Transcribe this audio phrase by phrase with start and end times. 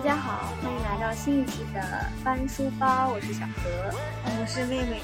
[0.00, 1.82] 大家好，欢迎来到新一期的
[2.24, 3.70] 翻书包，我是小何，
[4.40, 5.02] 我是妹妹，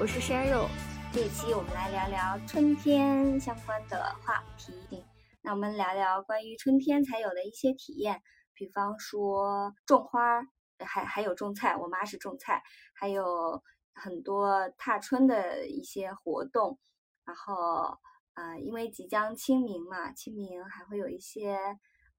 [0.00, 0.66] 我是鲜肉。
[1.12, 5.04] 这一期我们来聊聊春天相关的话题。
[5.42, 8.22] 那我们聊聊关于春天才有的一些体验，
[8.54, 10.40] 比方说种花，
[10.78, 11.76] 还还有种菜。
[11.76, 12.62] 我妈是种菜，
[12.94, 16.78] 还有很多踏春的一些活动。
[17.26, 17.98] 然后，
[18.32, 21.58] 呃，因为即将清明嘛，清明还会有一些，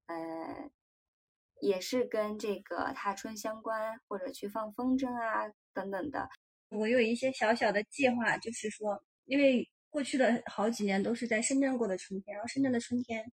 [0.05, 0.69] 呃。
[1.62, 6.30] 也是跟这个踏春相关，或者去放风筝啊等等的。
[6.70, 13.26] 我有一些小小的计划，就是说，因为过去的好几年都是在深圳过的春天，然后深圳的春天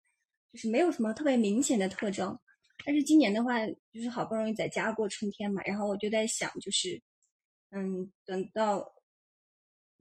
[0.52, 2.38] 就是没有什么特别明显的特征。
[2.84, 3.54] 但是今年的话，
[3.92, 7.00] 就是好不容易在家过春天嘛，然后我就在想，就是，
[7.70, 8.94] 嗯，等到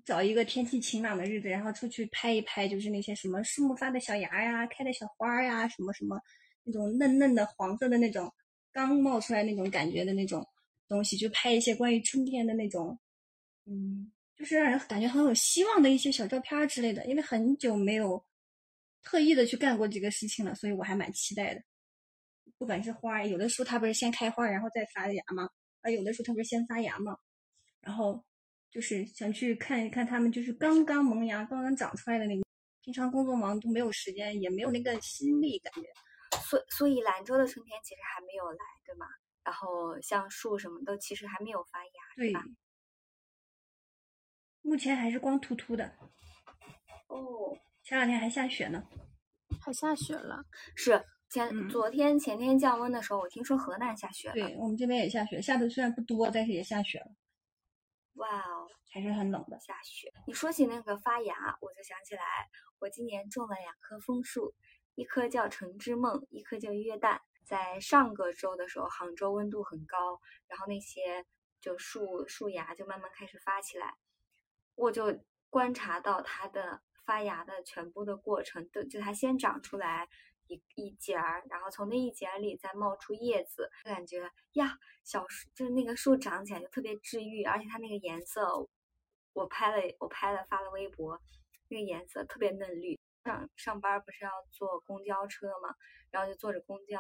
[0.04, 6.20] 找一个天气晴朗的日子，然后出去拍一拍，就是那些什么树木发的小芽呀，开的小花呀，什么什么。
[6.66, 8.30] 那种嫩嫩的黄色的那种
[8.74, 10.46] 刚冒出来那种感觉的那种
[10.90, 13.00] 东西，就拍一些关于春天的那种，
[13.66, 17.06] 嗯，就是让人感觉很有希望的一些小照片之类的。
[17.06, 18.22] 因为很久没有
[19.04, 21.62] 特意的去干过这个事情了，所以我还蛮期待的。
[22.58, 25.50] 不管是花，有的时候它不是先开花然后再发芽吗？
[25.82, 27.18] 啊，有的时候它不是先发芽吗？
[27.82, 28.24] 然后
[28.72, 32.44] 就是想去看一看它们就是刚刚萌芽、刚刚长出来的那个。
[32.82, 35.90] 平常工作忙都没有时间，也没有那个心力，感觉。
[36.44, 39.06] 所所以兰州的春天其实还没有来，对吗？
[39.44, 42.44] 然后像树什么都其实还没有发芽，对吧？
[44.62, 45.86] 目前还是光秃秃的。
[47.08, 48.84] 哦，前两天还下雪呢，
[49.62, 50.44] 还下雪了。
[50.76, 54.34] 是前昨天前天降温的时候，我听说河南下雪了。
[54.34, 57.12] 对我们这边也下雪，下的虽然不多，但是也下雪了。
[58.14, 60.12] 哇哦，还是很冷的下雪。
[60.26, 62.22] 你说起那个发芽，我就想起来，
[62.80, 64.56] 我今年种了两棵枫树。
[64.96, 67.20] 一棵叫橙之梦，一棵叫约旦。
[67.46, 71.24] 在上个周的时候，杭州温度很高，然后那些
[71.62, 73.96] 就树树芽就慢慢开始发起来，
[74.74, 75.20] 我就
[75.52, 80.10] 观察到它的发芽的全部的过程，都就它先长出来
[80.48, 88.68] 一一节儿，然后从那一节里再冒出叶子，感觉呀，小树就是那个树长起来就特别治愈，而且它那个颜色，
[89.34, 91.22] 我拍了我拍了发了微博，
[91.68, 93.00] 那个颜色特别嫩绿。
[93.26, 95.76] 上上班不是要坐公交车嘛，
[96.12, 97.00] 然后就坐着公交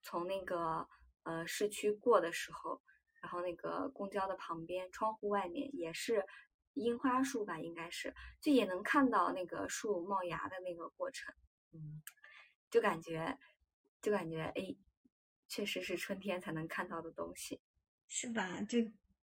[0.00, 0.86] 从那个
[1.24, 2.80] 呃市区过的时候，
[3.20, 6.24] 然后那个公交的旁边窗户外面也是
[6.74, 11.34] 樱花树吧，应该是就也能看到那个树冒芽的那个过程，
[11.72, 12.00] 嗯，
[12.70, 13.36] 就感觉
[14.00, 14.76] 就感觉哎，
[15.48, 17.60] 确实是春天才能看到的东西，
[18.06, 18.62] 是吧？
[18.62, 18.80] 就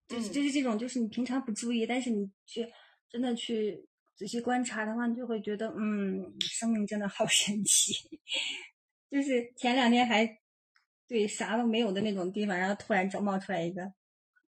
[0.08, 2.68] 就是就是这种，就是你平常不注意，但是你去
[3.08, 3.88] 真的去。
[4.20, 7.94] 仔细观察的话，你就会觉得，嗯，生命真的好神奇。
[9.10, 10.28] 就是前两天还
[11.08, 13.94] 对啥都没有的那种地方，然后突然就冒出来一个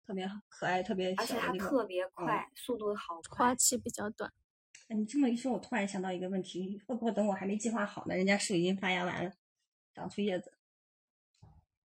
[0.06, 4.32] 特别可爱、特别而且它特别快，速度好快，花期比较短。
[4.88, 8.14] 你这么一说，我突然想到一个问题：会不会等我还没计划好呢？
[8.14, 9.32] 人家树已经发芽完了，
[9.92, 10.52] 长出叶子？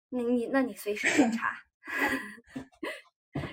[0.10, 1.64] 那你那你随时检查，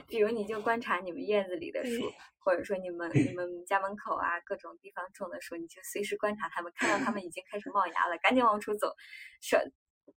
[0.07, 2.13] 比如你就观察你们院子里的树。
[2.47, 8.95] 或者说你们你 们家门口啊各种地方种的树，你就随时观察它们，看到它们已经开始冒芽了，赶紧往出走，
[9.41, 9.59] 少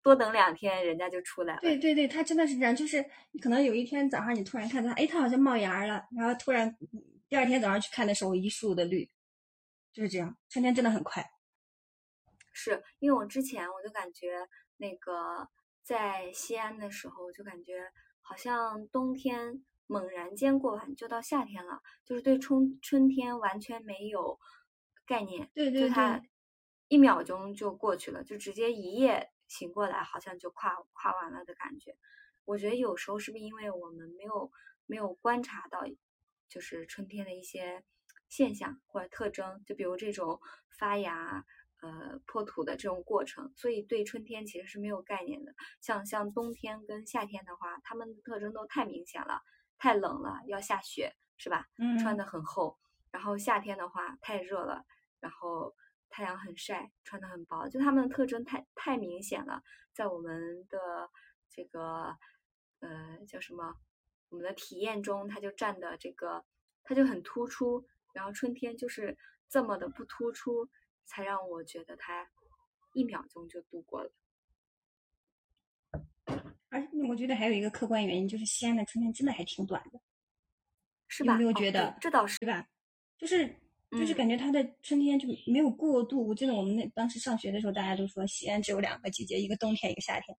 [0.02, 1.60] 多等两天，人家就出来了。
[1.62, 3.02] 对对对，它真的是这样，就是
[3.40, 6.76] 可能有一天早上你突然看到，哎，它好像冒芽了，然后突然
[7.30, 9.10] 第二天早上去看的时候一树的绿，
[9.94, 11.24] 就是这样，春天真的很快。
[12.52, 14.46] 是因为我之前我就感觉
[14.76, 15.48] 那个
[15.82, 17.90] 在西安的时候我就感觉
[18.28, 19.64] 好像冬天。
[19.90, 24.38] 猛然间过完就到夏天了，就是对春春天完全没有
[25.06, 26.22] 概念，对对对，
[26.88, 31.96] 一秒钟就过去了，就直接一夜醒过来，好像就跨跨完了的感觉。
[32.44, 34.52] 我觉得有时候是不是因为我们没有
[34.84, 35.86] 没有观察到，
[36.50, 37.82] 就是春天的一些
[38.28, 40.38] 现象或者特征，就比如这种
[40.68, 41.46] 发芽、
[41.80, 45.54] 呃破土的这种过程，所以对春天其实是没有概念的。
[45.80, 49.40] 像像冬天跟夏天的话，它们的特征都太明显了。
[49.78, 51.68] 太冷了，要下雪，是吧？
[51.78, 52.76] 嗯，穿的很厚。
[53.12, 54.84] 然后夏天的话，太热了，
[55.20, 55.72] 然后
[56.10, 57.68] 太阳很晒，穿的很薄。
[57.68, 61.08] 就它们的特征太太明显了，在我们的
[61.48, 62.16] 这个
[62.80, 63.76] 呃叫什么？
[64.30, 66.44] 我们的体验中，它就占的这个，
[66.82, 67.86] 它就很突出。
[68.12, 69.16] 然后春天就是
[69.48, 70.68] 这么的不突出，
[71.08, 72.30] 才让我觉得它
[72.92, 74.12] 一秒钟就度过了。
[76.68, 79.98] 而且我觉得还有一个客观原因，就是西安的春天真的还挺短的，
[81.08, 81.32] 是吧？
[81.32, 81.96] 有没有觉得？
[81.98, 82.68] 这倒是，对吧？
[83.16, 83.48] 就是
[83.90, 86.28] 就是感觉它的春天就没有过渡。
[86.28, 90.36] 我记得我们那当时上学的时候，大家都说西安只有两个季节，一个冬天，一个夏天。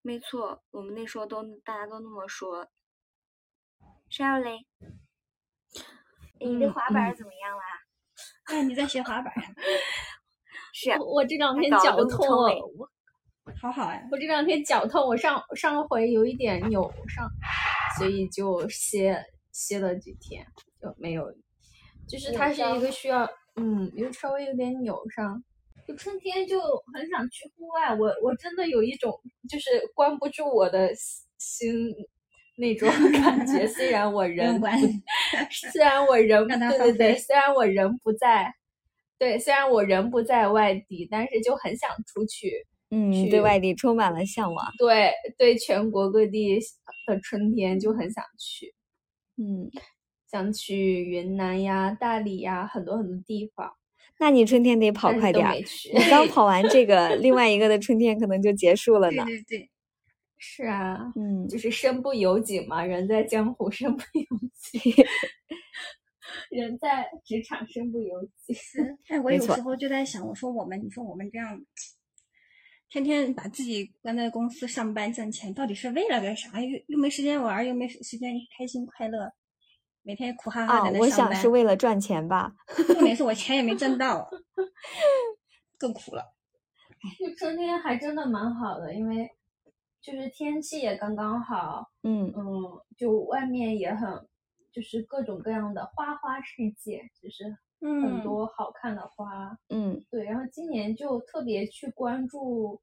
[0.00, 2.68] 没错，我们那时候都大家都那么说。
[4.08, 4.66] 山药嘞，
[6.40, 7.81] 你的嗯滑板怎么样啦？
[8.44, 9.32] 哎，你在学滑板，
[10.74, 12.88] 是啊，我我这两天脚痛，我
[13.44, 13.98] 我好好啊。
[14.10, 17.28] 我这两天脚痛，我上上回有一点扭伤，
[17.98, 19.22] 所以就歇
[19.52, 20.44] 歇了几天，
[20.80, 21.24] 就没有。
[22.08, 25.42] 就是它是一个需要，嗯，有稍微有点扭伤。
[25.86, 26.60] 就春天就
[26.94, 29.12] 很想去户外，我我真的有一种
[29.48, 30.90] 就是关不住我的
[31.38, 31.72] 心
[32.56, 33.66] 那种感觉。
[33.66, 34.66] 虽然我人不
[35.72, 38.52] 虽然我人对对对，虽然我人不在，
[39.18, 42.66] 对，虽然我人不在外地，但是就很想出去。
[42.90, 44.66] 嗯，对外地充满了向往。
[44.76, 46.58] 对对，全国各地
[47.06, 48.74] 的春天就很想去，
[49.38, 49.70] 嗯，
[50.30, 53.72] 想去云南呀、大理呀，很多很多地方，
[54.18, 55.54] 那你春天得跑快点儿。
[55.54, 59.24] 你刚跑完这个，另外一个的春天可能就结束了 对呢。
[59.24, 59.70] 对对，
[60.44, 64.26] 是啊，嗯，就是身不由己嘛，人在江湖身不由
[64.60, 64.92] 己，
[66.50, 68.52] 人在职场身不由己。
[69.08, 71.64] 哎，我有时候就在想，我说我们，你说我们这样，
[72.90, 76.60] 天天把自己关在公司上班挣钱，到底是为了个啥？
[76.60, 79.32] 又又没时间玩，又没时间开心快乐，
[80.02, 81.34] 每天苦哈哈的在，那我上班。
[81.34, 82.52] 想是为了赚钱吧。
[82.88, 84.28] 重点是我钱也没挣到，
[85.78, 86.34] 更苦了。
[87.20, 89.30] 就春天还真的蛮好的，因为
[90.02, 92.32] 就是天气也刚刚好，嗯。
[92.36, 92.44] 嗯，
[92.96, 94.28] 就外面也很，
[94.72, 97.44] 就是各种各样的花花世界，就是
[97.80, 99.56] 很嗯，多好看的花。
[99.68, 100.04] 嗯。
[100.10, 102.82] 对，然后今年就特别去关注，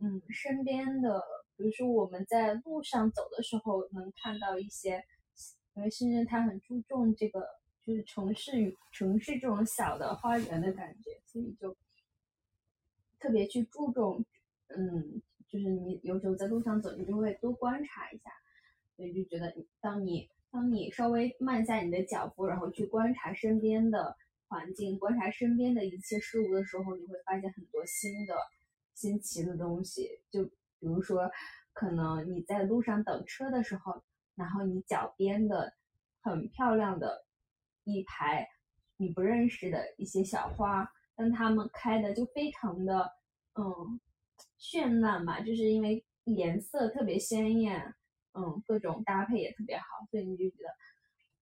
[0.00, 1.22] 嗯，身边的，
[1.56, 5.02] 比如说我们在路上走的时候能看到一些，
[5.74, 7.46] 因为深圳它很注重这个，
[7.86, 11.76] 就是城市与城市这种小的花园的感觉，所以就
[13.20, 14.24] 特别去注重，
[14.68, 18.30] 嗯，就是你有时候在路上走，你就会多观察一下，
[18.96, 24.16] 所以就觉得当你当你稍微慢下你的脚步，然后去观察身边的
[24.48, 28.34] 环境，观察身边的一切事物的时候，你会发现很多新的、
[28.94, 30.08] 新奇的东西。
[30.30, 31.30] 就比如说，
[31.72, 34.02] 可能你在路上等车的时候，
[34.34, 35.72] 然后你脚边的
[36.22, 37.24] 很漂亮的
[37.84, 38.48] 一排
[38.96, 43.12] 你不认识的一些小花，但它们开的就非常的
[43.54, 44.00] 嗯
[44.60, 47.94] 绚烂吧，就是因为颜色特别鲜艳，
[48.34, 50.68] 嗯，各种搭配也特别好，所以你就觉得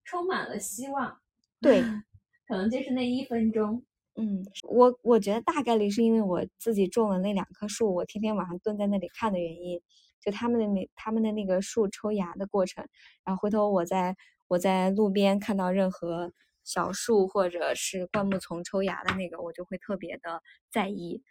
[0.04, 1.18] 充满了希望。
[1.60, 1.80] 对，
[2.46, 3.84] 可能就是那一分钟，
[4.16, 9.80] 嗯，我我觉得大概率是因为我自己种了那两棵树，我天天晚上蹲在那里看的原因。
[10.18, 12.84] 就他们的那他们的那个树抽芽的过程，
[13.24, 14.16] 然后回头我在
[14.48, 16.32] 我在路边看到任何
[16.64, 21.22] 小树或者是灌木丛抽芽的那个，我就会特别的在意，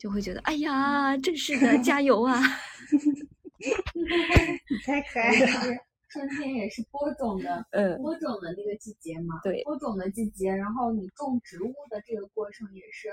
[0.00, 2.40] 就会觉得哎呀，真是的，加油啊！
[3.60, 5.46] 你太可爱了。
[6.08, 9.38] 春天也是播种的， 嗯，播种的那个季节嘛。
[9.44, 13.10] 对播种的季节，然后你种植物的这个过程也是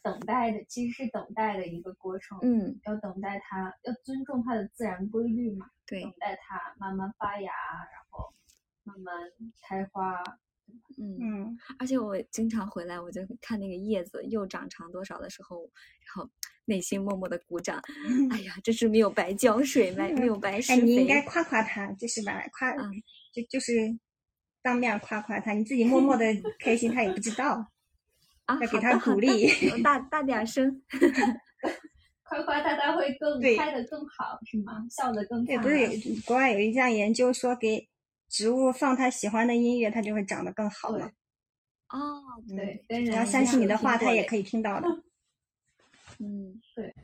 [0.00, 2.38] 等待的，其实是等待的一个过程。
[2.40, 5.66] 嗯，要等待它，要尊重它的自然规律嘛。
[5.84, 8.32] 对等，待它慢慢发芽，然后
[8.84, 9.14] 慢慢
[9.60, 10.22] 开花。
[10.98, 11.18] 嗯。
[11.20, 16.30] 嗯，而且我经常回来，我就看那个叶子又长长多少的时候，然后
[16.64, 17.80] 内心默默的鼓掌。
[18.30, 21.22] 哎呀，这是没有白浇水，没 没有白施哎，你应该。
[21.22, 22.92] 夸夸他，就是吧，夸，嗯
[23.32, 23.72] 就就是
[24.62, 26.24] 当面夸夸他，你自己默默的
[26.58, 27.70] 开心，他也不知道。
[28.46, 29.48] 啊，要给他鼓励
[29.82, 30.82] 大大点儿声。
[32.24, 34.84] 夸夸他，他会更对开得更好，是吗？
[34.90, 37.88] 笑的更对，灿不是有国外有一项研究说，给
[38.32, 41.12] 植物放它喜欢的音乐，它就会长得更好了。
[41.90, 44.24] 哦，对，跟只人要相信你的话，它也。
[44.24, 44.88] 可以听到的。
[46.18, 46.94] 嗯，对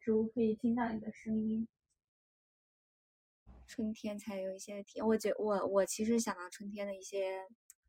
[0.00, 1.68] 植物可以听到你的声音。
[3.68, 5.06] 春天才有一些体验。
[5.06, 7.46] 我觉我我其实想到春天的一些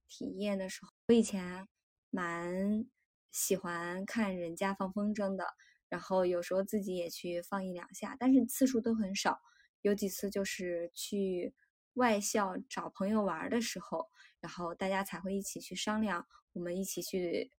[0.07, 1.67] 体验的时候，我以前
[2.11, 2.85] 蛮
[3.31, 5.55] 喜欢看人家放风筝的，
[5.89, 9.41] 然后有时候自己也去放一两下，但是次数都很少。
[9.81, 11.53] 有几次就是去
[11.95, 14.09] 外校找朋友玩的时候，
[14.39, 17.51] 然后大家才会一起去商量，我们一起去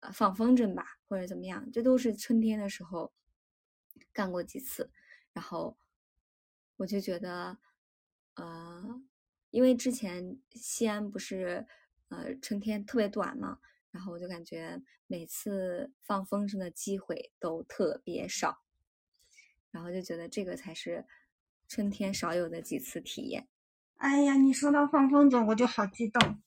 [0.00, 1.70] 呃放风筝吧，或者怎么样。
[1.70, 3.12] 这都是春天的时候
[4.12, 4.90] 干过几次，
[5.32, 5.76] 然后
[6.76, 7.58] 我就觉得，
[8.34, 9.02] 呃，
[9.50, 11.66] 因为之前西安不是
[12.08, 13.58] 呃春天特别短嘛，
[13.90, 18.62] 然后我就感觉每次放风筝的机会都特别少，
[19.70, 21.06] 然后就觉得这个才是
[21.66, 23.48] 春天少有的几次体验。
[23.98, 26.40] 哎呀，你说到放风筝，我就好激动。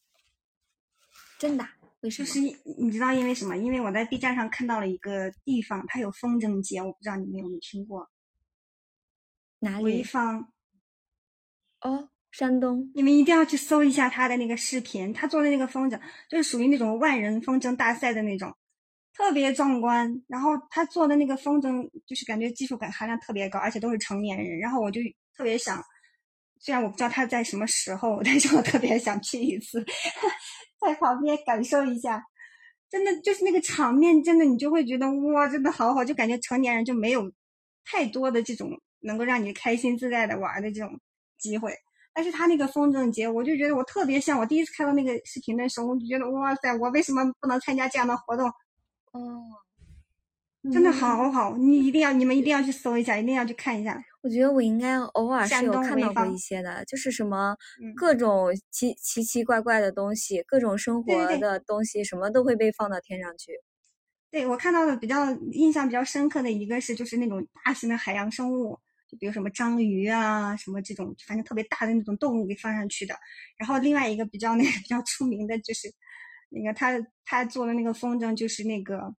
[1.37, 1.69] 真的啊？
[2.01, 2.25] 为什么？
[2.27, 3.55] 就是因你知道因为什么？
[3.57, 8.09] 因为我在 B 站上看到了一个地方，它有风筝节，我不知道你们有没有听过。
[9.59, 10.01] 哪里？
[10.03, 10.53] 潍坊。
[11.81, 12.89] 哦，山东。
[12.95, 18.55] 你们一定要去搜一下他的那个视频，他做的那个风筝就是属于那种万人风筝大赛的那种，
[19.13, 20.23] 特别壮观。
[20.27, 24.57] 然后他做的那个风筝就是感觉技术感含量特别高，而且都是成年人。
[24.57, 25.01] 然后我就
[25.35, 25.83] 特别想，
[26.61, 29.83] 虽然我不知道他在什么时候，但是我特别想去一次，
[30.79, 32.23] 在旁边感受一下。
[32.89, 37.31] 真的就是那个场面，真的你就会觉得哇，真的好好，就感觉成年人就没有
[37.85, 40.99] 太多的这种能够让你开心自在的玩的这种
[41.37, 41.73] 机会。
[42.13, 48.45] 但是他那个风筝节，我就觉得我特别像我第一次看到那个视频的时候，我就觉得哇塞，我为什么不能参加这样的活动？
[49.13, 49.41] 哦，
[50.71, 53.99] 真的好好，你一定要，你们一定要去搜一下，一定要去看一下。
[54.21, 63.53] 我觉得我应该偶尔是有看到过一些的，就是什么嗯各种奇奇奇怪怪的东西，各种生活对对对的东西，什么都会被放到天上去。
[64.29, 68.77] 对我看到的比较印象比较深刻的一个是，就是那种大型的海洋生物，
[69.09, 73.15] 就比如什么章鱼啊，什么这种，反正特别大的那种动物给放上去的。
[73.57, 75.91] 然后另外一个比较那个比较出名的就是，
[76.49, 76.93] 那个他
[77.25, 79.13] 他做的那个风筝就是那个，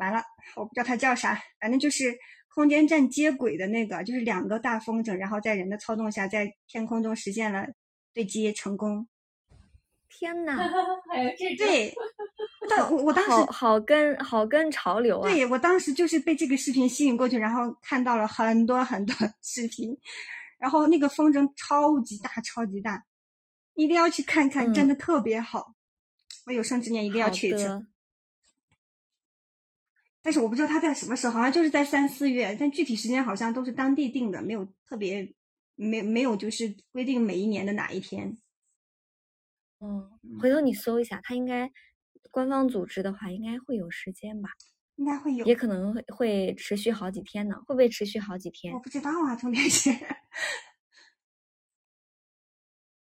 [0.00, 0.20] 完了
[0.56, 2.18] 我不知道它叫啥，反正就是
[2.52, 7.64] 空间站接轨的那个，就是两个大风筝，然后在人的操纵下在天空中实现了
[8.12, 9.06] 对接成功。
[10.08, 10.56] 天呐，
[11.08, 11.94] 还有这种，对，
[12.68, 15.30] 但我我当时好好跟好跟潮流啊！
[15.30, 19.96] 对我当时就是被这个视频吸引过去，然后看到了很多很多 视频，
[20.58, 23.04] 然后那个风筝超级大，超级大，
[23.74, 25.74] 一定要去看看，真的特别好。
[26.46, 27.86] 我有生之年一定要去一次。
[30.20, 35.34] 的，但是我不知道它在什么时候，好像就是在三四月，但具体时间好像都是当地定的，没有特别，
[35.74, 38.38] 没没有就是规定每一年的哪一天。
[39.80, 41.70] 嗯，回头你搜一下，它应该
[42.30, 44.50] 官方组织的话，应该会有时间吧，
[44.96, 47.56] 应该会有，也可能会会持续好几天呢。
[47.66, 48.80] 会不会持续好几天我？
[48.80, 49.90] 不知道啊，重点是，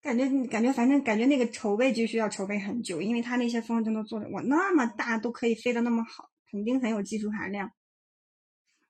[0.03, 7.71] 感觉感觉反正感觉那个筹备就需要筹备很久，因为他那些风筝都做的哇那么大，都可以飞得那么好，肯定很有技术含量。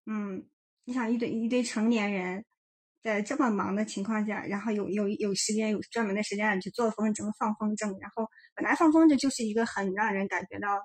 [0.07, 0.49] 嗯，
[0.85, 2.45] 你想一堆一堆成年人，
[3.03, 10.81] 在这么忙的情况下，然后有有有时间有专门的时间去做风筝、放风筝，然后本来放风筝就是一个很让人感觉到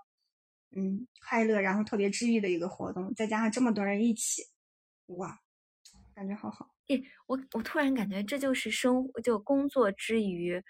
[0.75, 4.43] 嗯快乐，然后特别治愈的一个活动，再加上这么多人一起，
[5.07, 5.39] 哇，
[6.13, 6.69] 感觉好好。
[6.87, 10.61] 诶，我我突然感觉这就是生活，就工作之余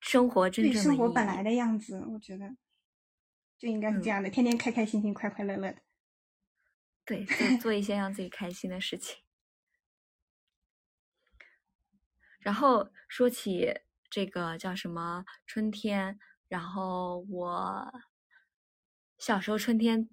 [0.00, 2.46] 生活真对正的生活本来的样子，我觉得
[3.62, 5.78] 就应该是嗯这样的，天天开开心心、快快乐乐的。
[7.04, 9.22] 对，做 做一些让自己开心的事情。
[12.40, 13.72] 然后说起
[14.10, 17.92] 这个叫什么春天，然后我
[19.16, 20.10] 小时候春天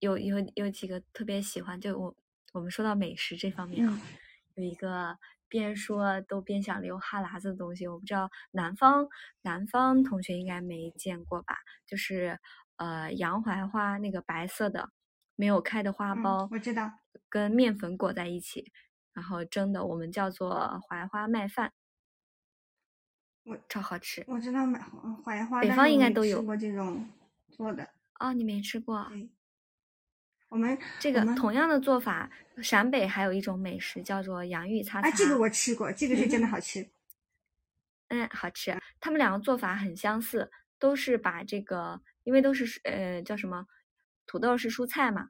[0.00, 2.14] 有有有几个特别喜欢，就我
[2.52, 4.16] 我们说到美食这方面啊，嗯
[4.56, 9.08] 有一个边说都边想流哈喇子的东西，我不知道南方
[9.40, 11.56] 南方同学应该没见过吧？
[11.86, 12.38] 就是
[12.80, 14.90] 呃洋槐花那个白色的
[15.36, 16.90] 没有开的花嗯苞，我知道，
[17.28, 18.72] 跟面粉裹在一起，
[19.12, 21.72] 然后蒸的，我们叫做槐花麦饭，
[23.44, 24.80] 我超好吃我知道买
[25.24, 27.06] 槐花，北方应该都有吃过这种
[27.50, 27.86] 做的。
[28.18, 29.06] 哦，你没吃过？
[30.48, 32.30] 我们这个同样的做法，
[32.62, 35.08] 陕北还有一种美食叫做洋芋擦擦。
[35.08, 36.90] 啊，这个我吃过，这个是真的好吃。
[38.08, 38.76] 嗯，好吃。
[38.98, 43.66] 他们两个做法很相似，都是把这个，因为都是呃叫什么，
[44.26, 45.28] 土豆是蔬菜嘛，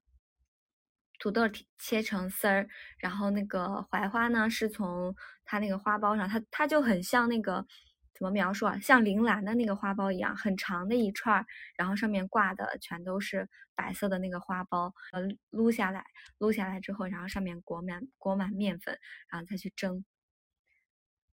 [1.19, 5.15] 土豆切切成丝儿，然后那个槐花呢是从
[5.45, 7.67] 它那个花苞上，它它就很像那个
[8.15, 16.05] 怎么描述啊，像铃兰的那个花苞一样，很长的一串儿，然后上面挂的全都是白色的那个花苞，呃，撸下来，
[16.39, 18.99] 撸下来之后，然后上面裹满裹满面粉，
[19.31, 20.05] 然后再去蒸。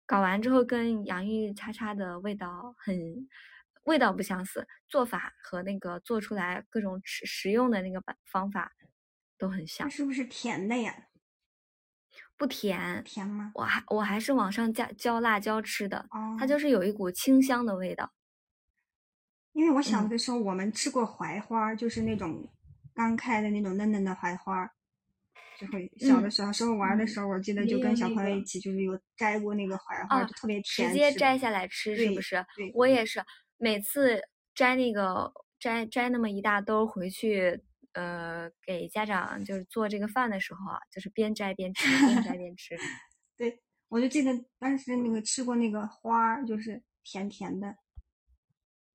[0.06, 3.28] 搞完之后跟洋芋叉叉的味道很，
[3.88, 8.72] 味道不相似，做法和那个做出来各种食食用的那个办方法
[9.38, 10.94] 都很它像，是不是甜的呀？
[12.36, 13.02] 不甜。
[13.04, 13.52] 甜吗？
[13.56, 18.12] 我还我还是往上加浇辣椒吃的，哦，它就是有一股清香的味道。
[19.54, 22.48] 因为我小嗯的时候我们吃过槐花，就是那种
[22.94, 24.70] 刚开的那种嫩嫩的槐花。
[25.60, 30.64] 就会小的嗯小时候玩的嗯时候，我记得就跟小朋友一起，就是有摘过那个槐花，啊就特别甜。
[30.64, 32.46] 吃的接摘下来吃是不是？
[32.76, 33.20] 我也是，
[33.58, 34.22] 每次
[34.54, 37.62] 摘那个摘摘那么一大兜回去，
[37.94, 42.78] 呃，给家长就是做这个饭的时候啊，就是边摘边吃，边摘边吃。
[43.36, 47.76] 对，我就记得当时那个吃过那个花儿，就是甜甜的。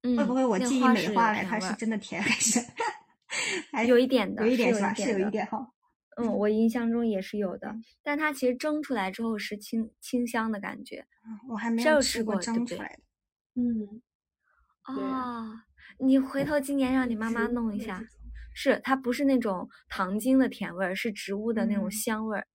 [0.03, 1.45] 嗯，会不会我记忆美化了？
[1.45, 2.61] 它是真的甜还是
[3.73, 4.95] 还有一点的，有一点是有是吧？
[4.95, 5.73] 是有一点哈。
[6.17, 11.07] 嗯，我印象中也是有的，但它其实蒸出来之后是清清香的感觉。
[11.25, 13.03] 嗯我还没有有吃过蒸出来的。
[13.55, 14.03] 嗯，
[14.87, 15.65] 对啊，
[15.99, 18.03] 你回头今年让你妈妈弄一下
[18.55, 22.47] 是它不是那种糖精的甜味儿，是植物的那种嗯香味儿。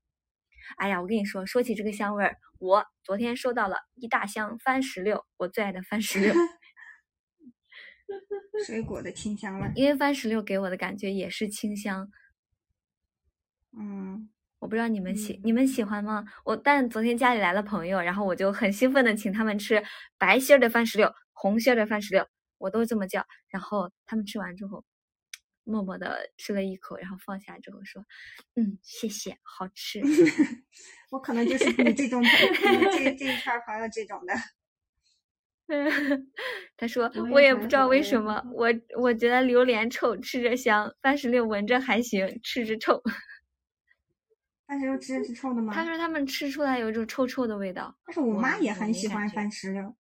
[0.78, 6.34] 哎呀，我跟你说，说起这个香味儿，我昨天收到了一大箱番石榴，我最爱的番石榴，
[8.66, 9.72] 水果的清香味。
[9.76, 12.10] 因为番石榴给我的感觉也是清香。
[13.80, 16.26] 嗯，我不知道你们喜、嗯你们喜欢吗？
[16.44, 19.84] 我但昨天家里来了朋友，然后我就很兴奋的请他们吃
[20.18, 23.26] 白心儿的番石榴、红心儿的番石榴，我都这么叫。
[23.50, 24.84] 然后他们吃完之后，
[25.64, 28.04] 默默的吃了一口，然后放下之后说
[28.56, 30.02] ：“嗯，谢谢，好吃。
[31.12, 34.34] 我可能就是你这种这这一圈朋友这种的。
[36.78, 43.02] ”他说：“我我也不知道为什么我我觉得榴莲臭，吃着香；番石榴闻着还行，吃着臭。
[44.68, 45.74] 番石榴吃的是臭的吗？
[45.74, 47.98] 他说他们吃出来有一种臭臭的味道。
[48.06, 49.96] 但是我我妈也很喜欢番石榴，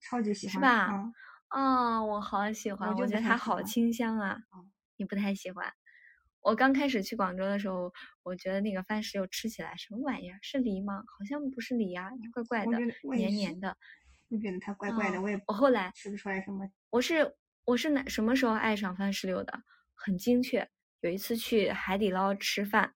[0.00, 0.52] 超级喜欢。
[0.52, 1.14] 是吧嗯
[1.48, 4.32] 啊、我好喜欢，我觉得它好清香啊。
[4.50, 4.66] 哦
[4.96, 5.72] 你不太喜欢？
[6.40, 7.92] 我刚开始去广州的时候，
[8.22, 10.38] 我觉得那个番石榴吃起来什么玩意儿？
[10.42, 11.02] 是梨吗？
[11.18, 12.78] 好像不是梨呀、怪怪的
[13.16, 13.76] 黏黏的。
[14.30, 16.68] 就觉得它怪怪的，啊我也我后来吃不出来什么。
[16.90, 19.62] 我是我是哪什么时候爱上番石榴的？
[19.94, 20.68] 很精确，
[21.00, 22.94] 有一次去海底捞吃饭，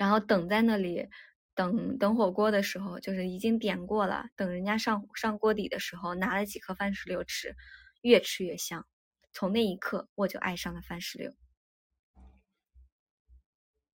[0.00, 1.10] 然后等在那里
[1.54, 7.54] 等等火锅的时候，就是已经点过了，等人家上上锅底的时候，拿了几颗番石榴吃，
[8.00, 8.86] 越吃越香。
[9.30, 11.34] 从那一刻我就爱上了番石榴，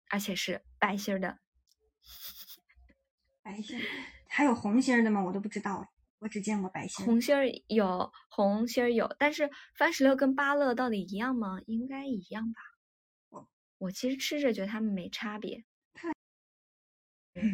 [0.09, 1.39] 而且是白心儿的。
[3.41, 3.83] 白心儿，
[4.27, 5.23] 还有红心儿的吗？
[5.23, 5.89] 我都不知道，
[6.19, 7.07] 我只见过白心儿。
[7.07, 11.61] 红心儿有，红心儿有，但是番石榴跟芭乐到底一样吗？
[11.65, 12.59] 应该一样吧。
[13.29, 15.63] 我我其实吃着觉得它们没差别。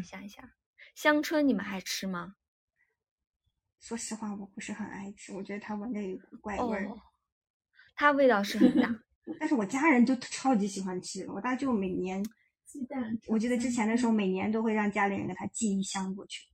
[0.03, 0.49] 想一想，
[0.95, 2.35] 香椿你们爱吃吗？
[3.79, 6.89] 说实话，我不是很爱吃，我觉得它闻着有股怪味儿。
[6.89, 6.99] 哦，
[7.95, 9.03] 它味道是很大。
[9.39, 12.23] 但是我家人就超级喜欢吃，我大舅每年，
[12.65, 13.17] 鸡蛋。
[13.27, 16.49] 我记得之前的时候，每年都会让家里人给他寄一箱过去。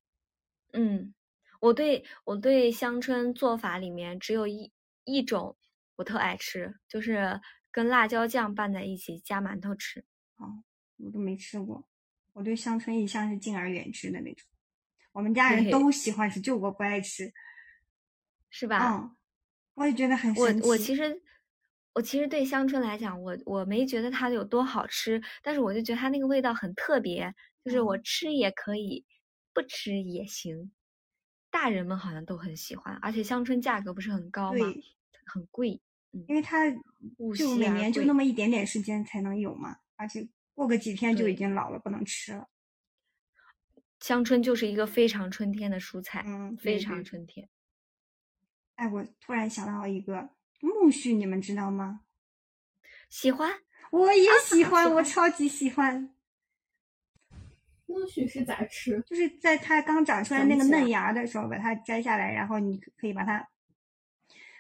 [0.73, 1.13] 嗯，
[1.61, 4.71] 我对我对香椿做法里面只有一
[5.05, 5.57] 一种
[5.95, 10.05] 我特爱吃，就是跟辣椒酱拌在一起加馒头吃。
[10.35, 10.63] 哦
[10.97, 11.88] 我都没吃过。
[12.36, 14.45] 我对香椿一向是敬而远之的那种。
[15.13, 17.32] 我们家人都喜欢吃，就我不爱吃。
[18.50, 18.91] 是吧？
[18.91, 19.15] 嗯，
[19.76, 20.67] 我也觉得很我神奇。
[20.67, 21.21] 我其实
[21.93, 29.06] 我其实对香椿来讲，我我没觉得它有多好吃，但是我就觉得它那个味道很特别，就是我嗯吃也可以，
[29.54, 30.74] 不吃也行。
[31.50, 34.74] 大人们好像都很喜欢，而且香椿价格不是很高吗？
[35.26, 35.82] 很贵。
[36.28, 36.69] 因为它
[37.38, 42.49] 就每年就那么一点点时间才能有嘛，而且过个几天就已经老了，不能吃了。
[43.99, 47.47] 香椿就是一个非常春天的蔬菜，嗯，非常春天。
[48.75, 50.29] 哎，我突然想到一个
[50.61, 52.01] 苜蓿，你们知道吗？
[53.09, 56.13] 喜欢我也喜欢，我超级喜欢。
[57.87, 59.01] 苜蓿是咋吃？
[59.07, 63.39] 就是在它刚长出来那个嫩芽的时候，把它摘下来，然后你可可以把它，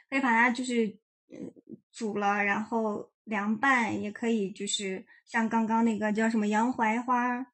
[0.09, 0.87] 可以把它就是
[1.29, 1.53] 嗯
[1.91, 7.45] 煮了，然后凉拌，也可以就是像刚刚那个叫什么洋槐花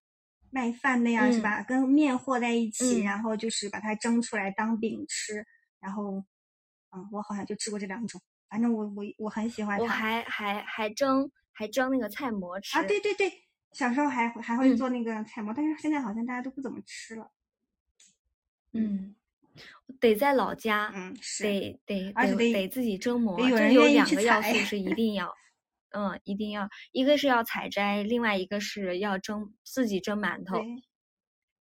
[0.50, 1.64] 麦饭那样，是嗯吧？
[1.64, 5.46] 跟面和在一起，嗯然后就是把它蒸出来当饼吃，
[5.80, 6.24] 然后，
[6.92, 9.84] 嗯，我好像就吃过这两种，反正我我我很喜欢它。
[9.84, 13.32] 我还还还蒸还蒸那个菜馍吃啊，对对对，
[13.72, 17.32] 小时候还还会嗯做那个菜馍，但是现在好像大家都不怎么吃了。
[18.74, 19.16] 嗯，
[20.02, 21.44] 得在老家，嗯，是。
[21.44, 25.34] 得得得而且得得自己蒸馍，得有人愿意去两个要素是一定要，
[25.92, 30.58] 嗯，一定要，一个是要采摘，另外一个是要蒸自己蒸馒头，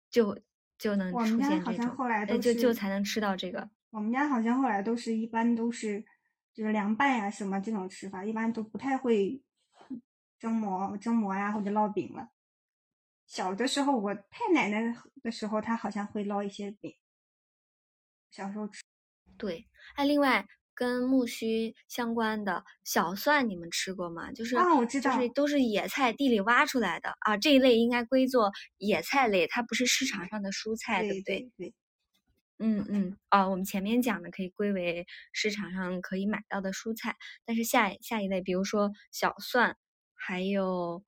[0.10, 0.40] 就
[0.78, 3.70] 就能我们出家好像现这种，呃，后来都就是就才能吃到这个。
[3.92, 6.06] 我们家好像后来都是一般都是
[6.54, 9.42] 就是凉拌呀、什么这种吃法，一般都不太会
[10.38, 12.30] 蒸馍、蒸馍呀或者烙饼了。
[13.26, 16.96] 小的时候，我太奶奶的时候，她好像会烙一些饼。
[18.32, 18.84] 小时候吃
[19.38, 20.48] 对，哎，另外
[20.80, 24.32] 跟木须相关的小蒜，你们吃过吗？
[24.32, 31.74] 就是啊我知道就是都是野菜地里挖出来的啊，这一类应该归作野菜类，它不是市场上的蔬菜，对不对？
[32.60, 39.76] 嗯嗯，啊，我们前面讲的可以归为市场上可以买到的蔬菜，但是下下一类，比如说小蒜，
[40.16, 41.04] 还有，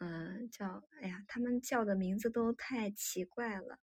[0.00, 3.78] 嗯、叫，哎呀，他们叫的名字都太奇怪了，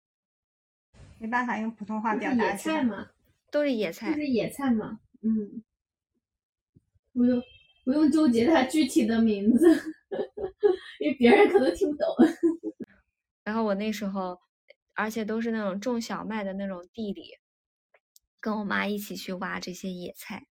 [1.18, 3.09] 没办法用普通话表达是吧菜嘛，
[3.50, 4.12] 都是野就菜。
[4.12, 5.63] 是野菜嘛，嗯，
[7.13, 7.43] 不用
[7.85, 9.67] 不用纠结它具体的名字。
[11.01, 12.07] 因为别人可能听不懂。
[13.45, 14.39] 然后我那时候，
[14.95, 17.39] 而且都是那种种小麦的那种地里，
[18.39, 20.47] 跟我妈一起去挖这些野菜。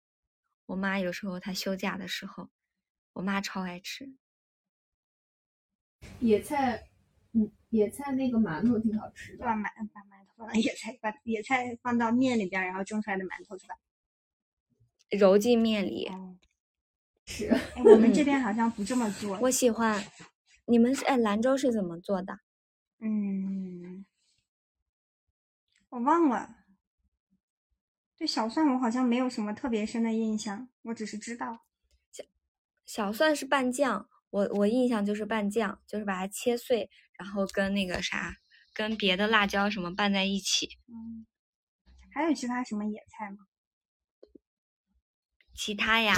[0.66, 2.50] 我妈有时候她休假的时候，
[3.14, 4.14] 我妈超爱吃
[6.20, 6.88] 野菜。
[7.34, 9.46] 嗯，野菜那个馒头挺好吃的。
[9.46, 13.76] 把馒把馒头放到野菜，把野菜放到面里边，然后蒸出来的馒头是吧？
[15.10, 16.10] 揉进面里。
[17.26, 17.50] 是。
[17.84, 19.38] 我们这边好像不这么做。
[19.44, 20.04] 我喜欢。
[20.66, 22.40] 你们哎，兰州是怎么做的？
[23.00, 24.06] 嗯，
[25.90, 26.56] 我忘了。
[28.18, 31.66] 对小蒜，我好像没有什么特别深的印象，我只是知道
[32.12, 32.24] 小
[32.86, 34.10] 小蒜是拌酱。
[34.30, 38.36] 我我印象就是拌酱，就是把它切碎，然后跟那个啥，
[38.74, 40.78] 跟别的辣椒什么拌在一起。
[40.88, 41.26] 嗯，
[42.12, 43.47] 还有其他什么野菜吗？
[45.58, 46.14] 其他呀，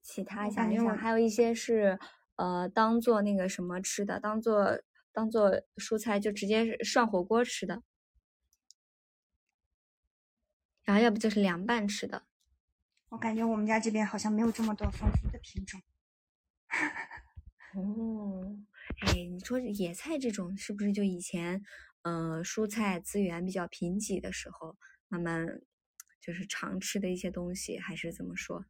[0.00, 1.98] 其他想一想，还有一些是
[2.36, 4.80] 呃，当做那个什么吃的，当做
[5.12, 7.82] 当做蔬菜就直接涮火锅吃的，
[10.84, 12.22] 然后要不就是凉拌吃的。
[13.08, 15.82] 我感觉我们家这边好像没有这么多丰富的品种。
[17.74, 18.56] 哦，
[19.00, 21.60] 哎，你说野菜这种是不是就以前，
[22.02, 24.76] 呃，蔬菜资源比较贫瘠的时候，
[25.08, 25.60] 慢慢
[26.20, 28.64] 就是常吃的一些东西，还是怎么说？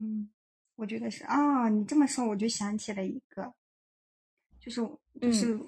[0.00, 0.30] 嗯，
[0.74, 1.68] 我觉得是啊。
[1.68, 3.54] 你这么说，我就想起了一个，
[4.58, 4.80] 就是
[5.20, 5.58] 就是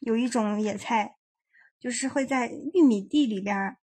[0.00, 1.16] 有一种野菜，
[1.78, 3.78] 就是会在玉米地里边儿，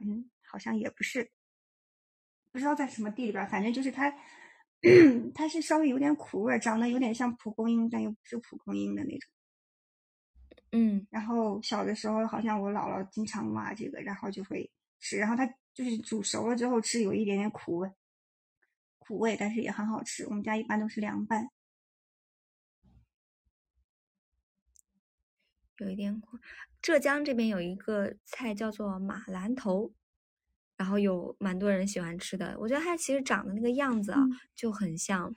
[0.00, 1.32] 嗯，好像也不是，
[2.52, 4.14] 不知道在什么地里边儿，反正就是它。
[5.34, 9.30] 它是稍微有点苦味，长得有点像蒲公英，但又不是蒲公英的那种。
[10.72, 14.70] 嗯，然后小的时候好像我姥姥经常挖这个，然后就会
[15.00, 15.16] 吃。
[15.16, 17.90] 然后它就是煮熟了之后吃，有一点点苦味，
[19.06, 20.24] 苦味，但是也很好吃。
[20.26, 21.48] 我们家一般都是凉拌。
[25.78, 26.38] 有一点苦。
[26.80, 29.92] 浙江这边有一个菜叫做马兰头。
[30.76, 34.18] 然后有蛮多人喜欢吃的，我觉得它其实长的那个样子啊，
[34.56, 35.32] 就很像，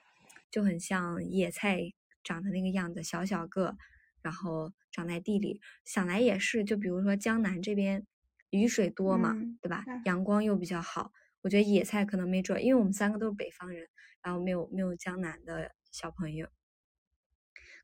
[0.50, 3.78] 就很像野菜长的那个样子，小小个，
[4.24, 5.62] 然后长在地里。
[5.86, 8.04] 想来也是，就比如说江南这边
[8.50, 9.86] 雨水多嘛，对吧？
[10.06, 13.88] 阳光又比较好，我觉得野菜可能没准，因为我们三个都是北方人，
[14.22, 16.50] 然后没有没有江南的小朋友，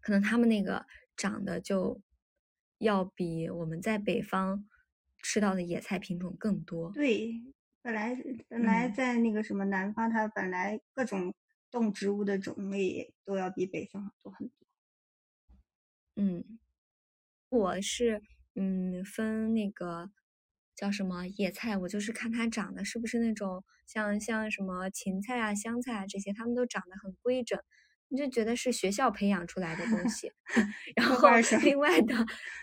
[0.02, 0.86] 可能他们那个
[1.16, 2.02] 长得就
[2.78, 4.68] 要比我们在北方。
[5.26, 6.92] 吃到的野菜品种更多。
[6.92, 7.42] 对，
[7.82, 8.14] 本来
[8.50, 11.34] 本来在那个什么南方，它本来各种
[11.72, 14.68] 动植物的种类都要比北方多很多。
[16.18, 16.60] 嗯，
[17.48, 18.22] 我是
[18.56, 20.12] 嗯分那个
[20.76, 27.60] 叫什么野菜，我就是看它长得是不是那种像像什么芹菜啊、香菜啊这些，它们都长得很规整。
[28.10, 30.32] 你就觉得是学校培养出来的东西
[30.96, 31.30] 然后
[31.64, 32.14] 另外的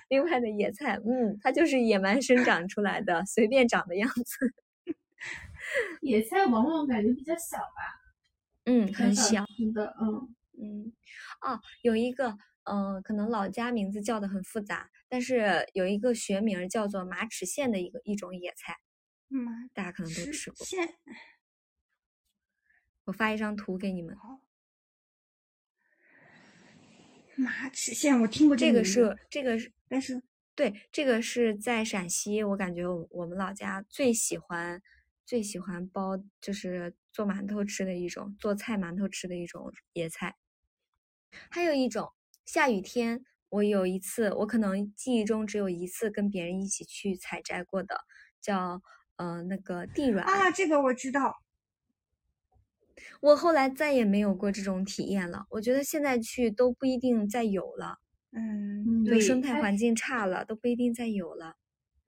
[0.08, 4.54] 另外的野菜，嗯，它就是野蛮生长出来的，随便长的样子。
[6.02, 8.00] 野菜往往感觉比较小吧？
[8.66, 9.44] 嗯，很小。
[9.74, 10.92] 的，嗯嗯。
[11.42, 12.36] 哦，有一个，
[12.70, 18.76] 嗯，可能老家名字叫的很复杂，但是有一个学名叫做马齿苋的一个一种野菜，
[19.30, 20.64] 嗯大家可能都吃过。
[20.64, 20.76] 苋。
[23.04, 24.16] 我发一张图给你们。
[27.34, 30.22] 马齿苋，我听过这个是这个是，但是
[30.54, 34.80] 对这个是在陕西，我感觉我我们老家最喜欢
[35.26, 40.36] 最喜欢包，就是做馒头吃的一种，做菜馒头吃的一种野菜。
[41.50, 42.12] 还有一种
[42.52, 47.94] 下雨天，我有一次我可能记忆中只有一次跟别人一起去采摘过的，
[48.40, 48.82] 叫
[49.14, 51.36] 呃那个地软啊，这个我知道。
[53.20, 55.46] 我后来再也没有过这种体验了。
[55.48, 57.98] 我觉得现在去都不一定再有了。
[58.32, 61.54] 嗯，对，生态环境差了，都不一定再有了。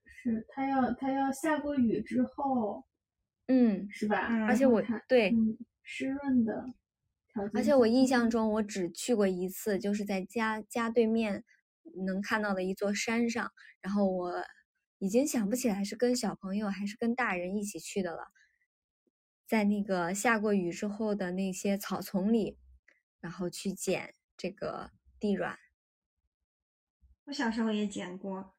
[0.04, 2.84] 是，它要它要下过雨之后，
[3.46, 4.26] 嗯，是吧？
[4.48, 5.32] 而且我对
[5.84, 6.74] 湿润的
[7.54, 11.44] 而且我印象中，我只去过一次，就是在家家对面
[12.06, 13.50] 能看到的一座山上。
[13.80, 14.44] 然后我
[14.98, 18.28] 已经想不起来是跟小朋友还是跟大人一起去的了。
[19.46, 22.58] 在那个下过雨之后的那些草丛里，
[23.20, 25.58] 然后去捡这个地软。
[27.24, 28.54] 我小时候也捡过，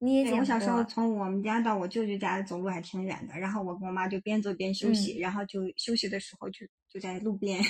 [0.00, 0.28] 你。
[0.32, 7.62] 我小时候从我们家到我舅舅家走路还挺远的，然后我跟我妈就边走边休息，然后就休息的时候就就在路边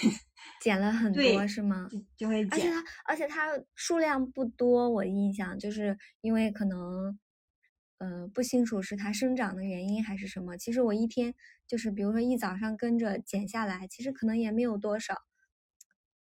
[0.62, 1.88] 捡了很多，是吗？
[2.16, 2.50] 就会捡。
[2.52, 7.18] 而且它而且它数量不多，我印象就是因为可能。
[8.02, 10.56] 呃，不清楚是它生长的原因还是什么。
[10.56, 11.34] 其实我一天
[11.68, 15.14] 就是，比如说一早上跟着捡下来，其实可能也没有多少，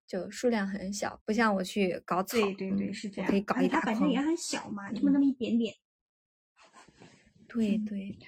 [0.06, 3.30] 就数量很小，不像我去搞草，对对对，嗯是这样。
[3.30, 3.94] 可以搞一大筐。
[3.94, 5.74] 它本身也很小嘛，就那么一点点。
[7.60, 8.18] 嗯对对，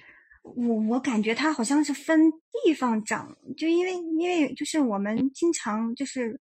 [0.43, 2.31] 我我感觉它好像是分
[2.63, 6.39] 地方长，就因为因为就是我们经常就是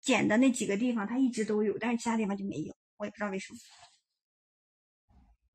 [0.00, 3.58] 捡的那几个地方，它一直都有，但是其他地方就没有，我也不知道为什么。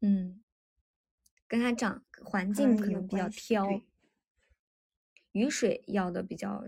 [0.01, 0.41] 嗯，
[1.47, 3.83] 跟它长环境可能比较挑对，
[5.31, 6.63] 雨水要的比较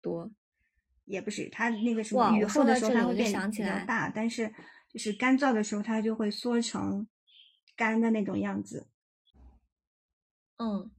[0.00, 0.30] 多。
[1.04, 4.52] 也不是，它那个什么雨后的时候它会变想起来比较大，但是
[4.92, 7.06] 就是干燥的时候它就会缩成
[7.76, 8.86] 干的那种样子。
[10.58, 10.90] 嗯，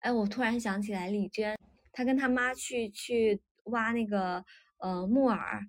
[0.00, 1.56] 哎，我突然想起来，李娟，
[1.92, 4.44] 她跟她妈去去挖那个
[4.78, 5.68] 呃木耳，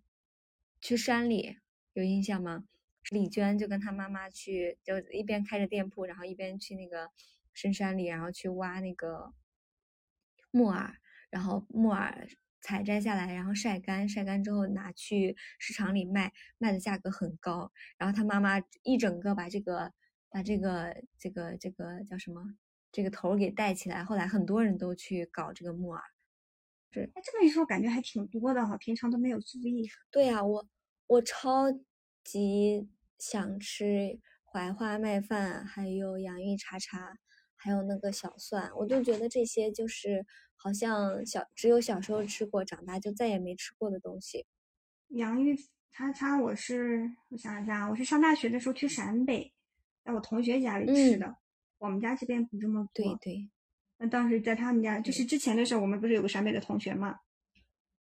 [0.81, 1.57] 去山里，
[1.93, 2.65] 有印象吗？
[3.11, 7.11] 李娟就跟她妈妈去，就一边开着店铺，然后一边去那个
[7.53, 9.31] 深山里，然后去挖那个
[10.49, 10.95] 木耳，
[11.29, 12.27] 然后木耳
[12.61, 17.71] 采摘下来，然后晒干，晒干之后拿去市场里卖，卖的价格很高。
[17.99, 19.93] 然后她妈妈一整个把这个
[20.31, 22.55] 把这个这个这个叫什么？
[22.95, 26.01] 这个头儿给带起来，后来很多人都去搞这个木耳。
[26.93, 29.85] 哎，这么一说，感觉还挺多的哈，平常都没有注意。
[30.09, 30.65] 对呀、我
[31.07, 31.65] 我超
[32.23, 32.87] 级
[33.19, 37.17] 想吃槐花麦饭，还有洋芋茶茶，
[37.57, 44.45] 还有那个小蒜，我就觉得这些就是好像小只有小时候吃过，长大就再也没吃过的东西。
[45.09, 45.53] 洋芋
[45.91, 49.53] 叉叉，我是我想一下，我是上大学的时候去陕北，
[50.05, 51.35] 在我同学家里吃嗯的。
[51.77, 53.05] 我们家这边不这么做。
[53.21, 53.49] 对对，
[53.97, 57.15] 那当时在他们家，就是之前的时候，我们不是有个陕北的同学嘛，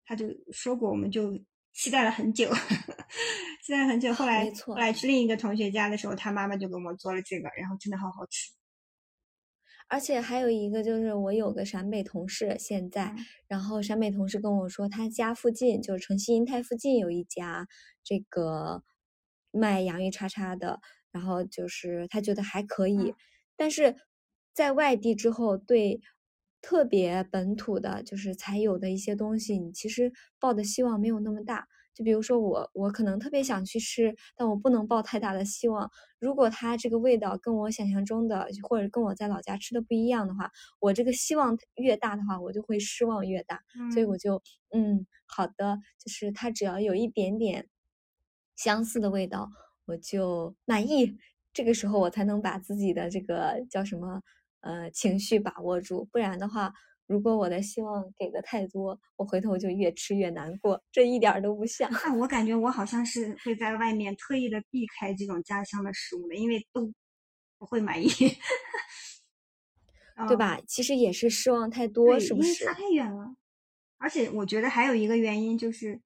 [0.04, 1.38] 他就说过，我们就
[1.72, 2.50] 期待了很久，
[3.64, 4.12] 期待了很久。
[4.12, 8.50] 后 来后来去另一个同学家的时候，他妈妈就给我们做了这个，然后真的好好吃。
[9.88, 17.68] 而且还有一个就是我有个陕北同事，现在，嗯然后陕北同事跟我说，他家附近就是城西银泰附近有一家
[18.02, 18.82] 这个
[19.50, 20.80] 卖洋芋叉叉的，
[21.10, 23.14] 然后就是他觉得还可以，嗯
[23.62, 23.94] 但是
[24.52, 26.00] 在外地之后，对
[26.60, 31.68] 特别本土的，就是才有的一些东西，你其实抱的希望没有那么大。
[31.94, 35.88] 就比如说我，我可能特别想去吃，但我不能抱太大的希望。
[36.18, 43.60] 如果它这个味道跟我想象中的，或者跟我在老家吃的不一样的话，我这个希望越大的话，我就会失望越大。
[43.94, 47.68] 所以嗯我就嗯，好的，就是它只要有一点点
[48.56, 49.50] 相似的味道，
[49.84, 51.16] 我就满意。
[51.52, 54.22] 这个时候我才能把自己的这个叫什么
[54.60, 56.72] 呃情绪把握住，不然的话，
[57.06, 61.90] 如果我的希望给的太多，我回头就越吃越难过，这一点儿都不像。
[61.92, 66.90] 那我感觉我好像是会在外面特意的避开这种家乡的食物的，因为都
[67.58, 68.08] 不会满意，
[70.16, 70.60] 嗯对吧？
[70.66, 72.72] 其实也是失望太多，是不是因为差？
[72.72, 73.34] 太远了。
[73.98, 76.00] 而且我觉得还有一个原因就是，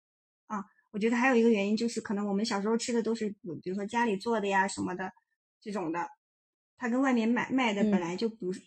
[0.49, 3.31] 啊，我觉得还有一个原因就是，可能我们小时候吃的都是，
[3.63, 5.11] 比如说家里做的呀什么的
[5.67, 5.99] 这种的，
[6.77, 8.61] 它跟外面买卖的本嗯来就不是、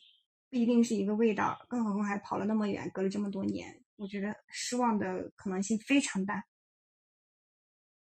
[0.49, 6.43] 不一定是一个味道，更何况还跑了那么远，隔了这么多年，我觉得失望的可能性非常大。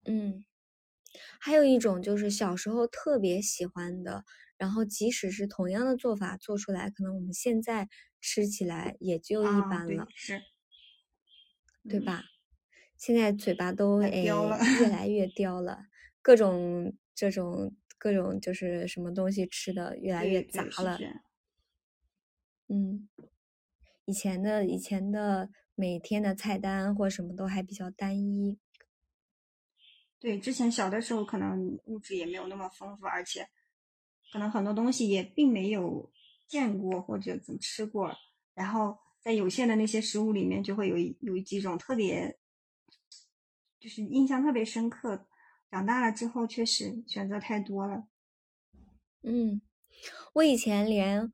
[0.04, 0.44] 嗯，
[1.38, 4.24] 还有一种就是小时候特别喜欢的，
[4.58, 7.88] 然后即使是同样的做法做出来，可能我们现在
[8.20, 10.38] 吃起来也就一啊，对般了，，是，
[11.84, 11.90] 嗯？
[11.90, 12.24] 对吧？
[12.98, 15.86] 现在嘴巴都哎越来越刁了，
[16.20, 20.98] 各种这种各种就是什么东西吃的越来越杂了
[22.66, 23.08] 嗯，
[24.06, 28.58] 以前的以前的每天的菜单或什么都还比较单一。
[30.18, 33.48] 对，之前小的时候可能物质也没有那么丰富，而且
[34.32, 36.10] 可能很多东西也并没有
[36.48, 38.12] 见过或者怎么吃过，
[38.54, 42.36] 然后在有限的那些食物里面，就会有有几种特别，
[43.78, 45.28] 就是印象特别深刻。
[45.72, 48.04] 长大了之后，确实选择太多了。
[49.22, 49.62] 嗯，
[50.34, 51.32] 我以前连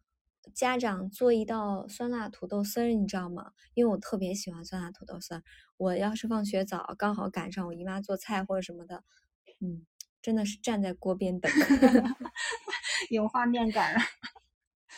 [0.55, 3.53] 家长做一道酸辣土豆丝儿，你知道吗？
[3.75, 5.43] 因为我特别喜欢酸辣土豆丝儿。
[5.77, 9.03] 我要是放学早，刚好赶上我姨妈做菜或者什么的，
[9.61, 9.85] 嗯，
[10.23, 11.51] 真的是站在锅边等。
[13.11, 14.01] 有画面感了。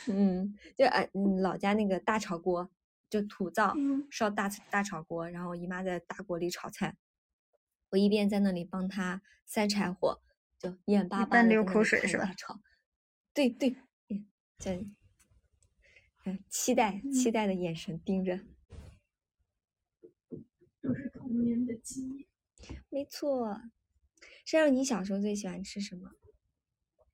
[0.07, 2.69] 嗯，就哎，嗯，老家那个大炒锅，
[3.09, 6.95] 就土灶嗯烧大大炒锅，然后我姨妈在大锅里炒菜，
[7.91, 10.21] 我一边在那里帮他塞柴火，
[10.59, 12.61] 就眼巴巴边流口水是吧看着她炒。
[13.33, 13.77] 对对，
[14.09, 14.27] 嗯，
[14.59, 14.87] 这，
[16.25, 18.41] 嗯，期待期待的眼神盯着。
[20.81, 22.27] 都是童年的记忆。
[22.89, 23.61] 没错，
[24.45, 26.13] 山肉，你小时候最喜欢吃什么？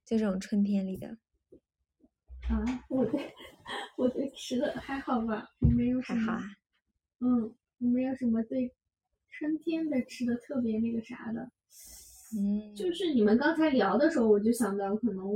[0.05, 1.19] 就这种春天里的，
[2.49, 3.35] 啊，我对
[3.97, 6.57] 我对吃的还好吧，我没有什么，还好啊。
[7.19, 8.73] 嗯，没有什么对
[9.39, 11.43] 春天的吃的特别那个啥的，
[12.39, 15.27] 嗯，就是你们刚才聊的时候，我就想到可能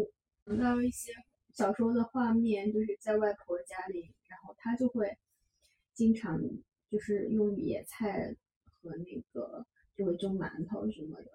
[0.47, 1.13] 想到一些
[1.53, 5.15] 小时候的画面，就是在外婆家里，然后她就会
[5.93, 6.41] 经常
[6.91, 8.35] 就是用野菜
[8.81, 11.31] 和那个就会蒸馒头什么的，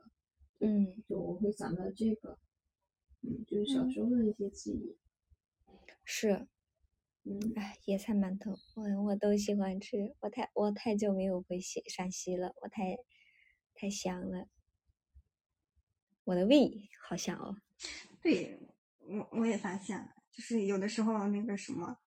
[0.61, 2.35] 嗯，就我会想到这个，
[3.21, 4.97] 嗯，就是小时候的一些记忆，
[6.03, 6.47] 是，
[7.27, 10.15] 嗯，哎，野菜馒头，我我都喜欢吃。
[10.19, 12.99] 我太我太久没有回西陕西了，我太
[13.73, 14.47] 太香了，
[16.23, 17.57] 我的胃好香哦。
[18.21, 18.59] 对
[18.99, 21.97] 我我也发现了，就是有的时候那个什么，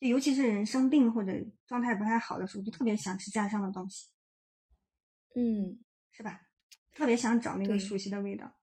[0.00, 1.32] 就尤其是人生病或者
[1.66, 4.08] 状态不太好的时候，就特别想吃家乡的东西，
[5.34, 5.78] 嗯，
[6.10, 6.48] 是吧？
[6.94, 8.56] 特别想找那个熟悉的味道。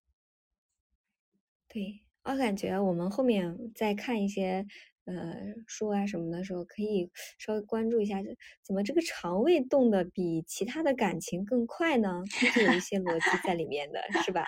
[1.67, 4.65] 对，我感觉我们后面再看一些
[5.05, 12.21] 呃书啊什么的时候，可以稍微关注一下，这怎么这个肠胃动的比其他的感情更快呢？
[12.39, 14.45] 估计有一些逻辑在里面的，是吧？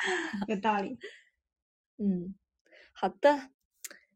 [0.47, 0.97] 有道理。
[1.97, 2.35] 嗯，
[2.93, 3.49] 好的，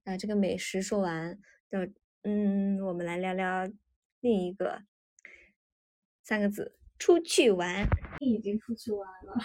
[0.04, 1.80] 那这个美食说完，就
[2.24, 3.70] 嗯，我们来聊聊
[4.20, 4.84] 另一个
[6.24, 7.88] 三个字：出去玩。
[8.20, 9.36] 已经出去玩了，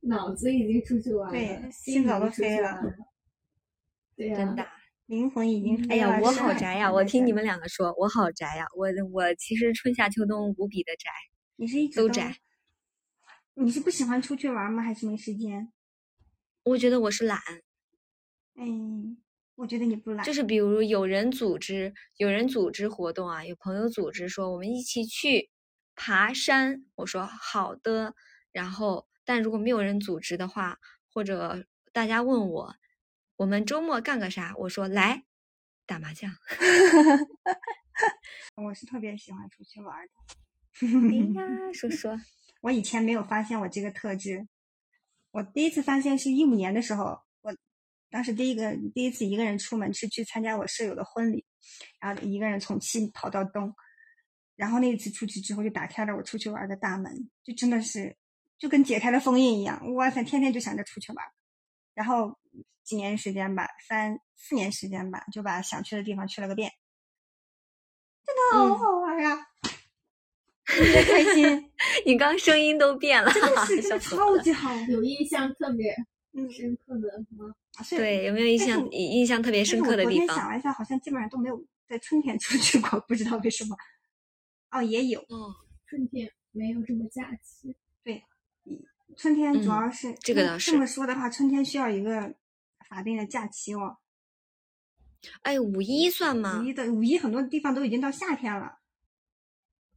[0.00, 2.78] 脑子已经出去玩了对了，心早都飞了，
[4.14, 4.66] 对呀、真的。
[5.10, 6.92] 灵魂已经嗯哎呀，我好宅呀！
[6.92, 8.64] 我听你们两个说，我好宅呀！
[8.76, 11.10] 我我其实春夏秋冬无比的宅。
[11.56, 12.36] 你是一直都宅。
[13.54, 14.84] 你是不喜欢出去玩吗？
[14.84, 15.72] 还是没时间？
[16.62, 17.40] 我觉得我是懒，
[18.54, 19.18] 嗯，
[19.56, 20.24] 我觉得你不懒。
[20.24, 25.50] 就是比如有人组织，有人组织活动啊，有朋友组织说我们一起去
[25.96, 28.14] 爬山，我说好的。
[28.52, 30.78] 然后，但如果没有人组织的话，
[31.12, 32.76] 或者大家问我
[33.40, 35.24] 我们周末干个啥，我说来
[35.86, 36.30] 打麻将。
[38.54, 40.12] 我是特别喜欢出去玩的。
[40.86, 40.90] 哎
[41.32, 42.20] 呀，说说，
[42.60, 44.46] 我以前没有发现我这个特质，
[45.30, 47.56] 我第一次发现是一五年的时候，我
[48.10, 51.46] 当时第一个第一次一个人出门是去参加我舍友的婚礼，
[51.98, 53.74] 然后一个人从西跑到东，
[54.54, 58.18] 然后那一次出去之后就打开了我出去玩的大门，就真的是
[58.58, 61.24] 就跟解开了封印一样，哇塞，天天就想着出去玩，
[61.94, 62.38] 然后
[62.90, 66.72] 几年时间吧，三四年时间吧，就把想去的地方去了个遍，
[68.26, 69.46] 真的好嗯好玩啊，
[70.64, 71.70] 特别开心。
[72.04, 74.00] 你刚声音都变了，真的是。
[74.00, 74.74] 超级好。
[74.88, 75.94] 有印象特别
[76.32, 77.54] 嗯，深刻的吗？
[77.84, 80.26] 是对，有没有印象印象特别深刻的地方？
[80.26, 83.76] 天想了一下，好像基本上都没有在春天 出去过，不知道为什么。
[84.72, 85.54] 哦，也有，嗯，
[85.86, 88.24] 春天没有这么假期，对
[89.16, 92.34] 春天主嗯要是、那这个倒是这么说的话，春天需要一个
[92.90, 93.96] 法定的假期哦。
[95.42, 96.64] 哎，五一算吗五？
[96.64, 98.80] 一的五一很多地方都已经到夏天了，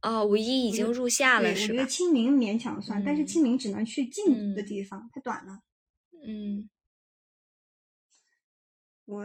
[0.02, 1.86] 哦，五一已经入夏，了，是吧我觉得？
[1.86, 5.62] 清明勉强算，但是嗯清明只能去近的嗯地方，太短了。
[6.26, 6.68] 嗯
[9.06, 9.24] 我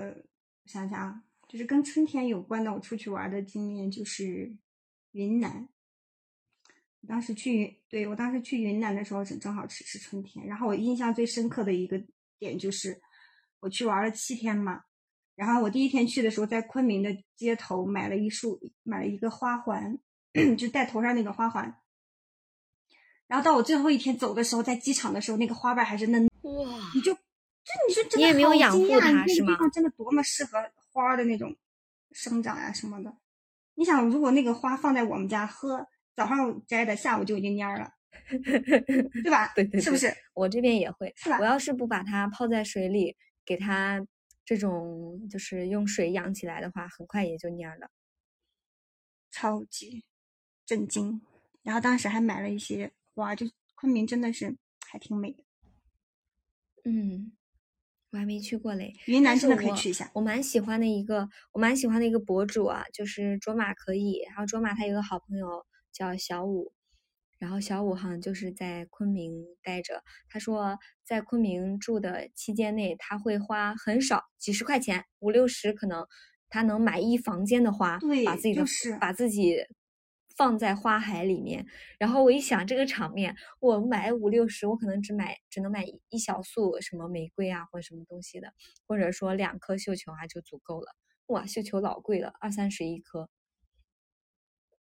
[0.66, 4.56] 想想啊，就是跟春天有关的，我出去玩的经验就是
[5.12, 5.70] 云南。
[7.08, 12.02] 当时去云，对我当时去云南的时候正正好是是春天，然后我印象最深刻的一个
[12.38, 13.02] 点就是
[13.60, 14.84] 我去玩了七天嘛，
[15.36, 19.98] 然后我第一天去的时候在昆明的街头买了一束买了一个花环，
[20.58, 21.76] 就戴头上那个花环，
[23.28, 27.20] 然后到我最后一天走的时候，在机场的时候那个花瓣还是嫩哇，你就就
[27.88, 30.58] 你说真的你也没有好养护惊讶它是吗那个地方真的多么适合
[30.92, 31.56] 花儿的那种
[32.12, 33.16] 生长呀、什么的。
[33.76, 37.94] 你想，如果那个花放在我们家喝，早上摘的，下午就已经蔫儿了，
[39.24, 39.54] 对吧？
[39.56, 40.14] 对对对是不是？
[40.34, 43.16] 我这边也会，是吧我要是不把它泡在水里，
[43.50, 44.06] 给它
[44.46, 47.90] 这种就是用水养起来的话，很快也就蔫儿了。
[49.32, 50.06] 超级
[50.68, 51.20] 震惊。
[51.64, 54.56] 然后当时还买了一些哇，就昆明真的是
[54.88, 55.44] 还挺美的。
[56.86, 57.32] 嗯，
[58.12, 58.94] 我还没去过嘞。
[59.08, 60.12] 云南真的可以去一下。
[60.14, 64.22] 我蛮喜欢的一个，我蛮喜欢的一个博主啊，就是卓玛可以。
[64.28, 66.72] 然后卓玛他有个好朋友叫小五，
[67.40, 70.04] 然后小五好像就是在昆明待着。
[70.30, 76.06] 他说在昆明住的期间内，他会花很少，几十块钱，五六十可能，
[76.50, 79.58] 他能买一房间的花，对把自己的、就是把自己。
[80.38, 81.66] 放在花海里面，
[81.98, 88.54] 然后我一想这个场面，我买五六十，我可能只买只能买一一小束什么玫瑰啊或者什么东西的，
[88.88, 90.96] 或者说两颗绣球啊就足够了。
[91.26, 93.30] 哇，绣球老贵了，二三十一颗，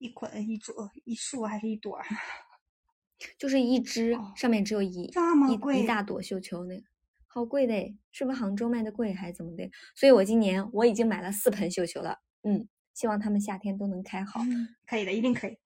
[0.00, 0.72] 一捆一株
[1.04, 1.98] 一束还是一朵？
[3.38, 6.82] 就是一只哦上面只有一这么一贵一大朵绣球那个，
[7.26, 9.70] 好贵的诶，是不是杭州卖的贵还是怎么的？
[9.94, 14.40] 所以我今年我已经买了四盆绣球了，嗯，希望它们夏天都能开好。
[14.40, 15.58] 嗯可以的，一定可以。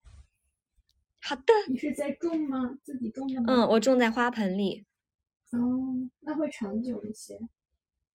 [1.21, 1.43] 好的。
[1.69, 2.77] 你是在种吗？
[2.83, 3.45] 自己种的吗？
[3.47, 4.85] 嗯，我种在花盆里。
[5.51, 7.39] 哦，那会长久一些。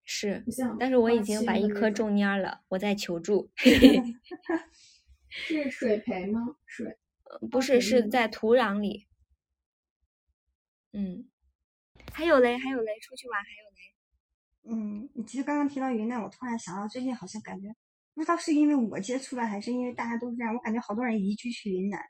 [0.04, 0.44] 是，
[0.78, 3.50] 但是我已经把一期的那种颗种蔫儿了，我在求助。
[5.30, 6.56] 是水培吗？
[6.66, 6.98] 水。
[7.50, 9.06] 不是，是在土壤里。
[10.92, 11.30] 嗯，
[12.12, 13.80] 还有嘞，还有嘞，出去玩还有嘞。
[14.76, 17.68] 嗯，你其实刚刚提到云南，我突然想到，最近好像感觉
[18.14, 22.04] 不知道是因为我接触的，还是因为大家都这样，我感觉好多人移居去云南。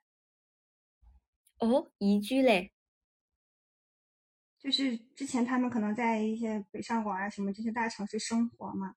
[1.58, 2.72] 哦，移居嘞。
[4.58, 8.94] 就是之前他们可能在一些北上广啊什么这些大城市生活嘛，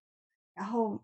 [0.54, 1.04] 然后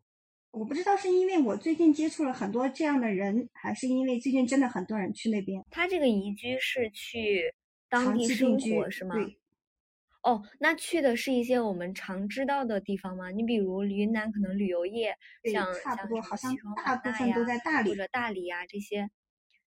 [0.54, 7.54] 我不知道是因为我最近接触了很多这样的人，还是因为最近真的很多人去那边他这个移居是去
[7.88, 9.16] 当地生活是吗？
[9.16, 9.39] 对，
[10.24, 13.30] 哦，那去的是一些我们常知道的地方吗？
[13.32, 17.95] 你比如云南可能旅游业，对像差不多，好像大部分都呀在大理或。
[17.95, 19.10] 者大理啊这些。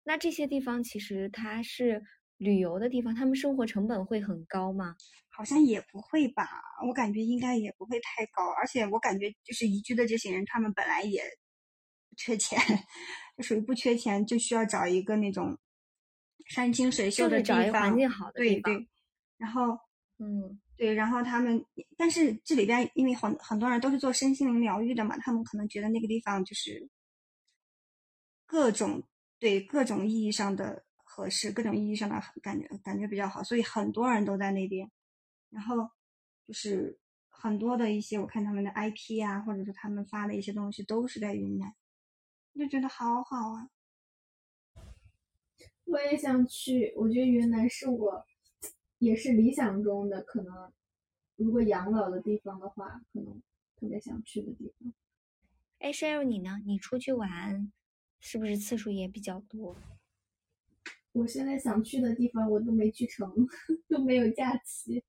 [0.04, 2.04] 那这些地方其实它是
[2.38, 4.96] 旅游的地方，他们生活成本会很高吗？
[5.36, 6.48] 好像也不会吧，
[6.88, 11.22] 我感觉应该也不会太高，而且我感觉就是移居的这些人，他们本来也
[12.10, 12.58] 不缺钱，
[13.36, 15.58] 就属于不缺钱，就需要找一个那种
[16.48, 18.74] 山清水秀的地就是找一环方，境好的对地方。
[18.74, 18.88] 对，
[19.38, 19.78] 然后
[20.20, 21.66] 嗯，对，然后他们，
[21.98, 26.90] 但是这里边因为很很多人都是做身心灵疗愈的嘛，他们可能觉得那个地方就是
[28.46, 29.04] 各种
[29.38, 34.90] 对各种意义上的合适，各种意义上的感觉感觉比较好，所以很多人都在那边。
[35.50, 35.90] 然后
[36.48, 36.98] 就是
[37.30, 41.74] 很多的一些，我看他们的 IP 啊，或者是他们发的一些东西，都是在云南，
[42.56, 43.70] 就觉得好好啊。
[45.86, 48.26] 我也想去，我觉得云南是我
[48.98, 50.74] 也是理想中的，可能
[51.36, 53.42] 如果养老的地方的话，可能
[53.76, 54.94] 特别想去的地方。
[55.80, 56.62] 哎，Sheryl，你呢？
[56.66, 57.72] 你出去玩
[58.20, 59.78] 是不是次数也比较多？
[61.12, 63.30] 我现在想去的地方我都没去成，
[63.88, 65.04] 都没有假期。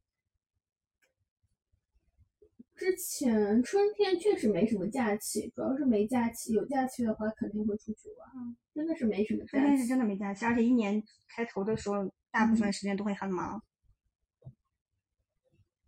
[2.76, 6.52] 之前春天确实没什么假期，主要是没假期。
[6.52, 9.50] 有假期的话肯定会出去玩，真的是没什么假期。
[9.52, 13.62] 春天是真的没假期，而且一年开头的时候，大部分嗯时间都会很忙。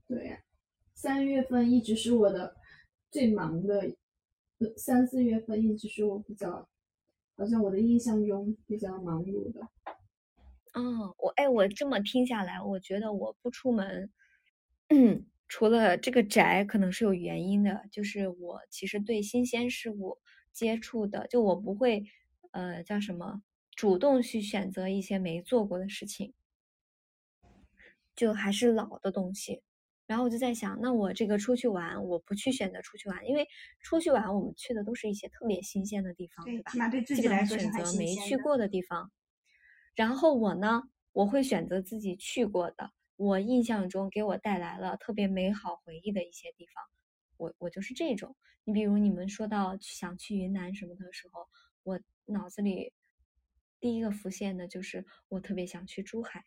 [0.07, 0.39] 对，
[0.95, 2.57] 三月份一直是我的
[3.11, 3.95] 最忙的，
[4.59, 6.67] 呃三四月份一直是我比较，
[7.37, 9.61] 好像我的印象中比较忙碌的。
[10.73, 14.11] 哦，我哎，我这么听下来，我觉得我不出门，
[14.89, 20.19] 嗯，除了这个宅可能是有原因的，就是我其实对新鲜事物
[20.53, 22.05] 接触的，就我不会，
[22.51, 23.43] 呃，叫什么，
[23.75, 26.35] 主动去选择一些没做过的事情，
[28.15, 29.63] 就还是老的东西。
[30.07, 33.47] 然后我就在想，那我这个出去玩，我不去选择出去玩，因为
[33.81, 36.71] 出去玩我们去的都是一些特别新鲜的地方，对，吧？
[36.73, 37.57] 起码对自基己来说。
[37.99, 39.11] 没去过的地方。
[39.95, 46.85] 然后我呢，我会选择自己去过的，我印象中给我带来了特别美好回忆的一些地方。
[47.37, 48.37] 我我就是这种。
[48.63, 51.49] 你比如你们说到想去云南什么的时候，
[51.83, 52.93] 我脑子里
[53.81, 56.45] 第一个浮现的就是我特别想去珠海。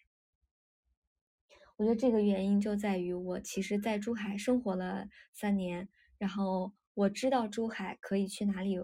[1.75, 8.77] 我觉得这个原因就在于我其实在珠海生活了三年，然后我知道珠海可以去哪里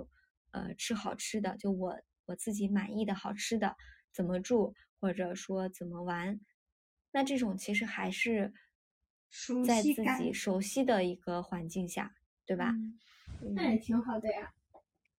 [0.52, 3.78] 呃吃好吃的，就我我自己满意的好吃的，
[4.12, 6.40] 怎么住或者说怎么玩，
[7.12, 8.54] 那这种其实还是
[9.64, 12.72] 在自己熟悉的一个环境下，对吧？
[13.42, 14.54] 嗯那也挺好的呀。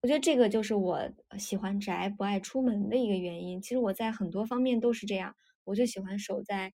[0.01, 3.61] 我觉得这个就是我喜欢宅不爱出门的一个原因。
[3.61, 5.35] 其实我在很多方面都是这样，
[5.65, 6.73] 我就喜欢守在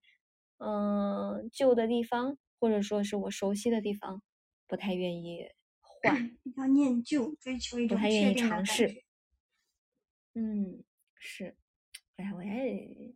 [0.60, 4.22] 嗯旧的地方，或者说是我熟悉的地方，
[4.68, 5.48] 不太愿意
[5.82, 6.16] 换，
[6.58, 9.02] 要念旧，追求一种不太愿意尝试。
[10.36, 10.84] 嗯，
[11.18, 11.56] 是，
[12.18, 13.16] 哎呀，我也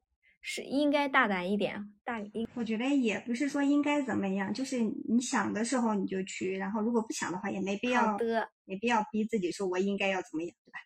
[0.51, 8.49] 是应该大胆一点，大应我觉得也不是说应该怎么样，就是你想的时候你就去，然后如果不想的话也没必要的。
[8.65, 10.79] 没必要逼自己说我应该要怎么样，对吧？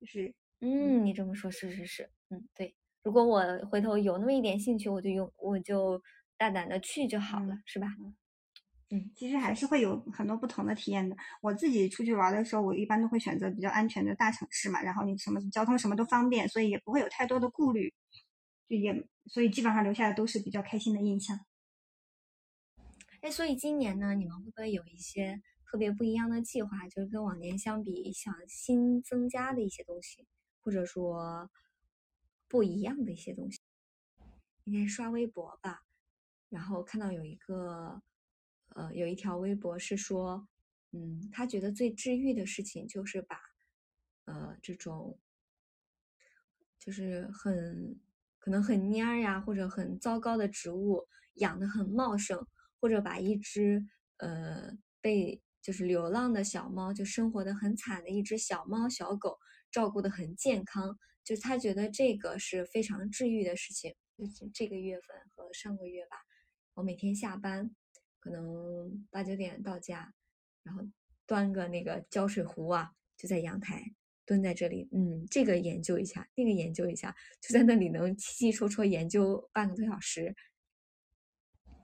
[0.00, 2.74] 就是嗯，你这么说，是是是，嗯，对。
[3.02, 6.00] 如果我回头有那么一点兴趣，我就用，我就
[6.36, 7.88] 大胆的去就好了，嗯是吧？
[8.90, 11.16] 嗯，其实还是会有很多不同的体验的。
[11.40, 17.92] 我自己出去玩的时候，我一般都会选择比较安全的大城市嘛，然后你什么交通什么都方便，所以也不会有太多的顾虑，
[18.68, 21.38] 就也所以基本上留下的都是比较开心的印象。
[23.20, 26.88] 哎，所以今年呢，你们会不会有一些特别不一样的计划？
[26.88, 30.26] 就是跟往年相比，想新增加的一些东西，
[30.60, 31.50] 或者说
[32.48, 33.60] 不一样的一些东西？
[34.64, 35.84] 应该刷微博吧，
[36.48, 38.02] 然后看到有一个，
[38.68, 40.48] 呃，有一条微博是说，
[40.90, 43.40] 嗯，他觉得最治愈的事情就是把，
[44.24, 45.18] 呃，这种
[46.78, 48.00] 就是很
[48.42, 52.44] 可能很蔫儿呀，或者很糟糕的植物养得很茂盛，
[52.80, 53.86] 或者把一只
[54.16, 59.38] 呃被就是流浪的小猫，就生活的很惨的一只小猫小狗
[59.70, 63.94] 照顾得很健康，就他觉得这个是非常治愈的事情。
[64.18, 66.16] 就是这个月份和上个月吧，
[66.74, 67.70] 我每天下班
[68.18, 70.12] 可能八九点到家，
[70.64, 70.82] 然后
[71.26, 73.94] 端个那个浇水壶啊，就在阳台
[74.24, 80.34] 蹲在这里，嗯，这个研究一下，那个研究一下，就在那里能稀稀戳戳研究半个多小时，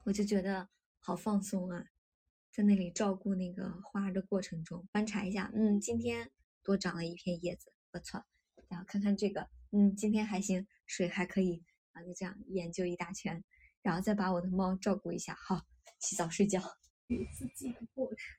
[0.04, 0.68] 我就觉得
[0.98, 1.84] 好放松啊，
[2.52, 6.30] 在那里照顾那个花的过程中，观察一下，嗯，今天
[6.62, 8.24] 多长了一片叶子，不错，
[8.68, 11.64] 然后看看这个，嗯，今天还行，水还可以。
[12.06, 13.42] 就这样研究一大圈，
[13.82, 15.66] 然后再把我的猫照顾一下，好，
[15.98, 16.62] 洗澡睡觉。
[17.36, 18.36] 自己的过程。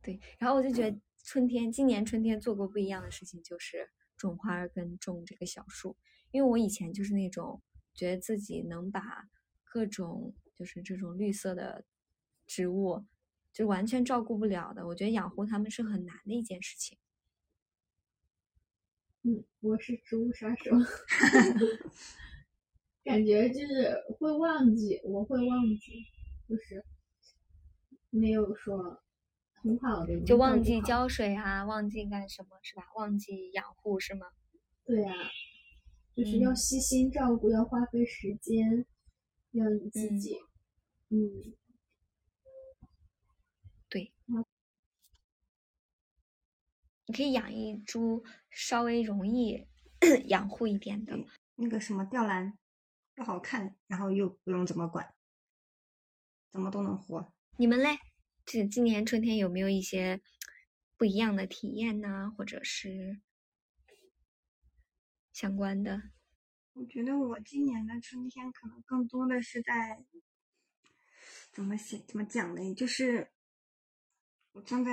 [0.00, 5.96] 对，然后我就觉得春天，今年春天做过不一样的事情，就是种花跟种这个小树。
[6.30, 7.62] 因为我以前就是那种
[7.94, 9.30] 觉得自己能把
[9.64, 11.86] 各种就是这种绿色的
[12.46, 13.06] 植物
[13.52, 16.98] 就完全照顾不了的，我觉得养护它们是很难的一件事情。
[19.22, 20.72] 嗯，我是植物杀手。
[23.02, 26.04] 感觉就是会忘记，我会忘记，
[26.46, 26.84] 就是
[28.10, 29.02] 没有说
[29.64, 32.84] 很好的，就忘记浇水啊，忘记干什么是吧？
[32.96, 34.26] 忘记养护是吗？
[34.84, 35.12] 对呀，
[36.14, 38.84] 就是要细心照顾，要花费时间，
[39.52, 40.36] 要你自己，
[41.08, 41.54] 嗯，
[43.88, 44.12] 对，
[47.06, 49.66] 你可以养一株稍微容易
[50.28, 51.18] 养护一点的
[51.56, 52.58] 那个什么吊兰。
[53.16, 55.14] 又好看，然后又不用怎么管，
[56.50, 57.32] 怎么都能活。
[57.58, 57.96] 你们嘞？
[58.46, 60.20] 这今年春天有没有一些
[60.96, 62.32] 不一样的体验呢？
[62.36, 63.20] 或者是
[65.32, 66.10] 相关的？
[66.74, 70.04] 我觉得我今年的春天可能更多的是在
[71.52, 72.74] 怎么写、怎么讲呢？
[72.74, 73.30] 就是
[74.52, 74.92] 我正在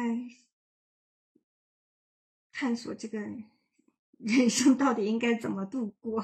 [2.51, 6.23] 探索这个人生到底应该怎么度过。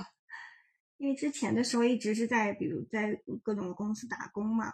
[0.98, 4.74] 因为之前的时候一直是在，比如在各种公司打工嘛，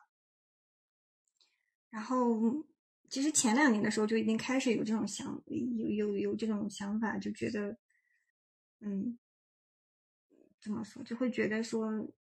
[1.93, 2.65] 然后
[3.07, 7.77] 其实前两年的时候就已经开始有这种想，有有有这种想法，就觉得，
[8.79, 9.19] 嗯，
[10.59, 12.11] 怎么说，就会觉得说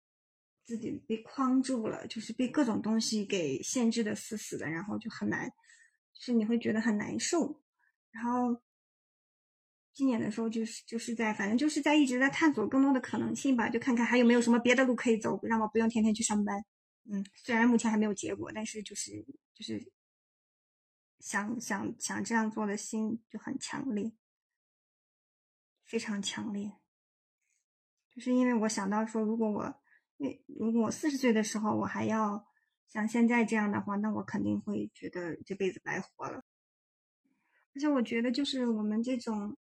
[0.62, 5.48] 自己被框住了，就是被各种东西给限制的死死的，然后就很难，
[6.12, 7.62] 就是你会觉得很难受，
[8.10, 8.62] 然后。
[9.94, 16.64] 今年的时候就是就是在反正就是在一直在探索更多的可能性吧，就看看还有没有什么别的路可以走，让我不用天天去上班。
[17.10, 19.22] 嗯，虽然目前还没有结果，但是就是
[19.54, 19.92] 就是
[21.18, 24.12] 想想想这样做的心就很强烈，
[25.84, 26.72] 非常强烈。
[28.14, 29.82] 就是因为我想到说，如果我，
[30.18, 32.46] 为如果我四十岁的时候我还要
[32.86, 36.44] 像现在这样的话，那我肯定会觉得这辈子白活了。
[37.74, 39.56] 而且我觉得就是我们这种。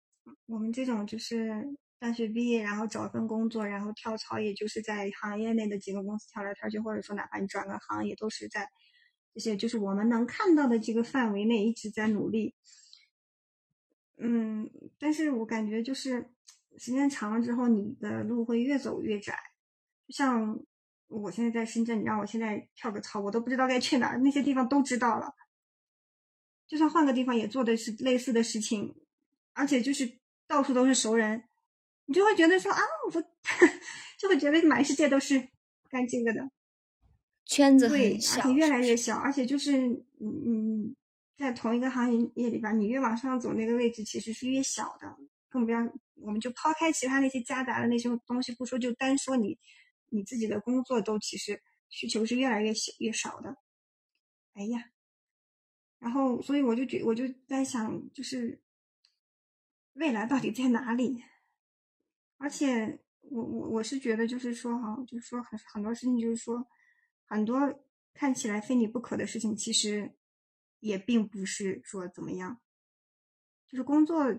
[0.46, 8.70] 我们这种就是大学毕业，然后找份工作，然后跳槽，也就是在行业内的几个公司跳来跳去，或者说哪怕你转个行业，都是在
[9.34, 12.54] 这些就是我们能看到的这个范围内一直在努力。
[14.18, 14.70] 嗯，
[15.00, 16.30] 但是我感觉就是
[16.78, 19.38] 时间长了之后，你的路会越走越窄。
[20.08, 20.60] 就像
[21.08, 25.34] 我现在在深圳，你让我现在跳个操，我都不知道该去哪儿，那些地方都知道了。
[26.68, 28.96] 就算换个地方，也做的是类似的事情。
[29.54, 31.44] 而且就是到处都是熟人，
[32.06, 33.12] 你就会觉得说啊，我
[34.18, 35.50] 就会觉得满世界都是
[35.90, 36.50] 干这个的
[37.46, 39.18] 圈子很小，越来越小。
[39.18, 39.88] 而且就是
[40.20, 40.96] 嗯嗯，
[41.38, 45.18] 在同一个行业里边，你越往上走，那个位置其实是越小的。
[45.50, 45.80] 更不要，
[46.16, 49.58] 我们就抛开其他那些夹杂的那些东西不说，就单说你
[50.10, 53.56] 你自己的工作，都其实需求是越来越小越少的。
[54.54, 54.92] 哎呀，
[56.00, 58.62] 然后所以我就觉我就在想，就是。
[59.96, 61.22] 未来到底在哪里？
[62.38, 66.66] 而且我我我是觉得，就是说哈，就是说很很多事情，就是说
[67.32, 67.82] 很多
[68.14, 70.14] 看起来非你不可的事情，其实
[70.82, 72.60] 也并不是说怎么样。
[73.70, 74.38] 就是工作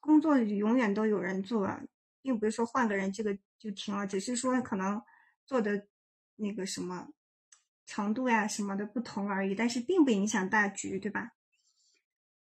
[0.00, 1.68] 工作永远都有人做，
[2.22, 5.02] 并不是说换个人这个就停了，只是说可能
[5.44, 5.86] 做的
[6.36, 7.08] 那个什么
[7.84, 11.32] 程度呀什么的不同而已，但是并不影响大局，对吧？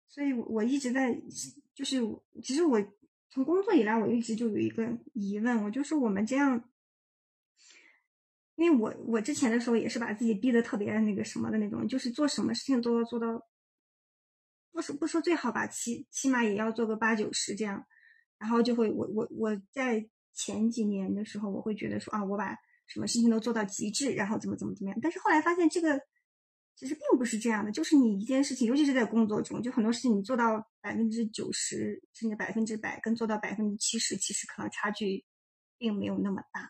[0.07, 1.19] 所以我一直在。
[1.73, 2.01] 就是，
[2.43, 2.79] 其实我
[3.29, 6.68] 从工作以来，我一直就有一个疑问，我就是我们这样，
[8.59, 13.47] 因为我我之前的时候也是把自己逼得特别那个什么的那种，就是做什么事情都要做到，
[14.73, 17.85] 不说不说最好吧，起起码也要做个八九十这样，
[18.37, 22.53] 然后就会我我我在前几年的时候，我会觉得说啊，我把
[22.87, 24.99] 什么事情都做到极致，然后怎么怎么怎么样。
[25.01, 25.97] 但是后来发现这个
[26.75, 35.23] 其实并不是这样的，就是你一件事情，尤其是在工作中，就很多事情你做到百分之九十甚至百分之百，跟做到百分之七十，其实可能差距
[35.77, 36.69] 并没有那么大，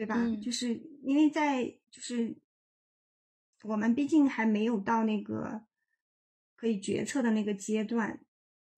[0.00, 0.14] 对吧？
[0.16, 0.72] 嗯就是
[1.02, 2.34] 因为在就是
[3.64, 5.66] 我们毕竟还没有到那个
[6.56, 8.18] 可以决策的那个阶段，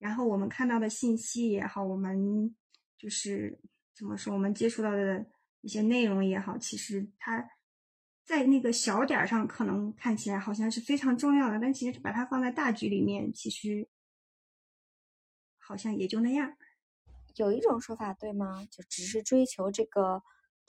[0.01, 2.53] 然后我们看到的信息也好，我们
[2.99, 3.61] 就是
[3.95, 5.25] 怎么说，我们接触到的
[5.61, 7.49] 一些内容也好，其实它
[8.25, 13.89] 在那个小点儿上可能看起来好像是非常重要的，但其实把它放在大局里面，其实
[15.57, 16.57] 好像也就那样。
[17.37, 18.67] 有一种说法对吗？
[18.69, 20.21] 就只是追求这个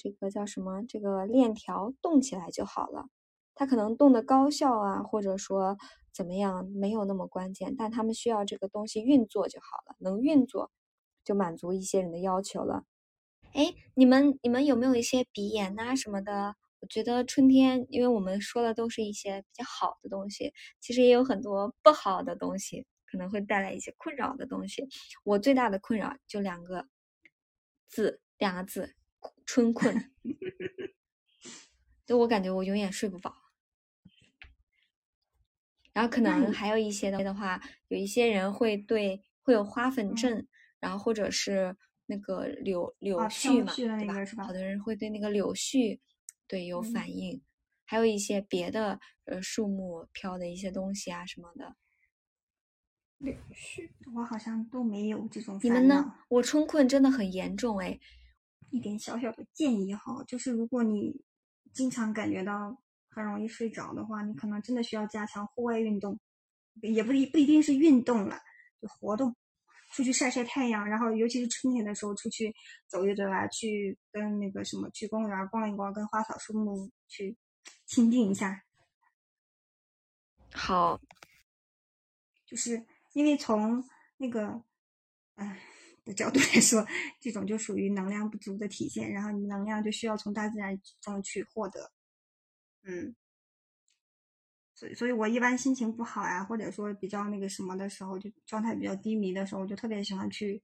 [0.03, 0.83] 这个叫什么？
[0.83, 3.07] 这个链条动起来就好了。
[3.55, 5.77] 它可能动的高效啊，或者说
[6.11, 10.71] 怎么样，没有那么关键，但他们需要这个东西运作就好了，能运作
[11.23, 12.83] 就满足一些人的要求了。
[13.53, 16.55] 哎，你们你们有没有一些鼻炎呐、什么的？
[16.79, 20.51] 我觉得春天，因为我们说的都是一些比较好的东西，
[20.81, 24.89] 其实也有很多不好的东西，可能会带来一些困扰的东西。
[25.23, 26.85] 我最大的困扰就两个
[27.87, 28.93] 字，两个字，
[29.45, 30.11] 春困。
[32.05, 33.33] 就我感觉我永远睡不饱。
[35.93, 40.47] 然后可能还有一些的话，有一些人会对会有花粉症，
[40.79, 41.75] 然后或者是
[42.07, 44.43] 那个柳柳啊絮嘛，对吧？
[44.43, 45.99] 好多人会对那个柳絮
[46.47, 47.41] 对有嗯反应，
[47.85, 51.75] 还有一些别的呃树木飘的一些东西啊什么的。
[53.19, 56.15] 柳絮，我好像都没有这种你们呢？
[56.27, 57.99] 我春困真的很严重哎，
[58.73, 61.23] 一点小小的建议哈，就是如果你
[61.73, 62.75] 经常感觉到
[63.07, 66.19] 很容易睡着的话，你可能真的需要加强户外运动，
[66.81, 68.39] 也不一不一定是运动了，
[68.81, 69.35] 就活动，
[69.91, 72.51] 出去晒晒太阳，然后尤其是春天的时候出去
[72.87, 77.37] 走一走啊，去跟那个什么去公园逛一逛，跟花草树木去
[77.85, 78.63] 亲近一下，
[80.51, 80.99] 好，
[82.47, 84.63] 就是因为从那个，
[85.35, 85.55] 嗯、
[86.05, 86.85] 的角度来说，
[87.19, 91.91] 这种就属于能量不足的体现，然后你能量就需要从大自然中去获得，
[92.83, 93.15] 嗯，
[94.75, 100.61] 所以所以我一般心情不好呀、或者说比较那个什么的时候，就状态比较低迷的时候，我就特别喜欢去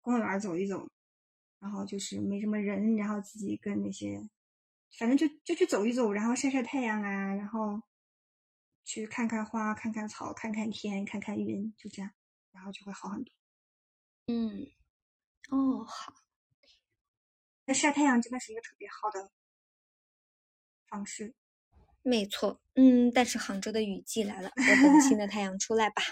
[0.00, 0.88] 公园走一走，
[1.60, 4.28] 然后就是没什么人，然后自己跟那些，
[4.98, 7.80] 反正就就去走一走，然后晒晒太阳啊，然后
[8.84, 12.10] 去看看花，看看草，看看天，看看云，就这样，
[12.50, 13.32] 然后就会好很多。
[14.26, 14.66] 嗯，
[15.50, 16.14] 哦好，
[17.66, 19.30] 那晒太阳真的是一个特别好的
[20.88, 21.34] 方式。
[22.02, 26.02] 没错，嗯，但是杭州的雨季来了，我等新的太阳出来吧。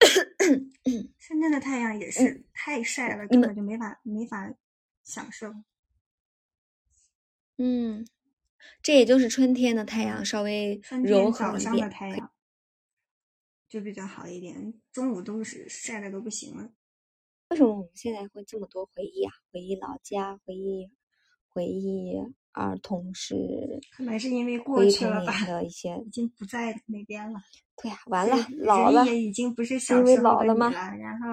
[1.18, 4.52] 深圳的太阳也是太晒了，根本就没法没法
[5.02, 5.52] 享受。
[7.58, 8.06] 嗯，
[8.82, 11.90] 这也就是春天的太阳稍微柔和一点。
[11.90, 12.32] 太阳
[13.68, 16.72] 就比较好一点，中午都是晒的都不行了。
[17.48, 19.32] 为什么我们现在会这么多回忆啊？
[19.52, 20.90] 回忆老家，回忆
[21.48, 22.18] 回忆
[22.52, 25.96] 儿童时，可能是因为过去了吧，的一些。
[26.04, 27.38] 已经不在那边了。
[27.80, 31.28] 对呀、完了，老了，也已经不是小时候的你老了吗，然后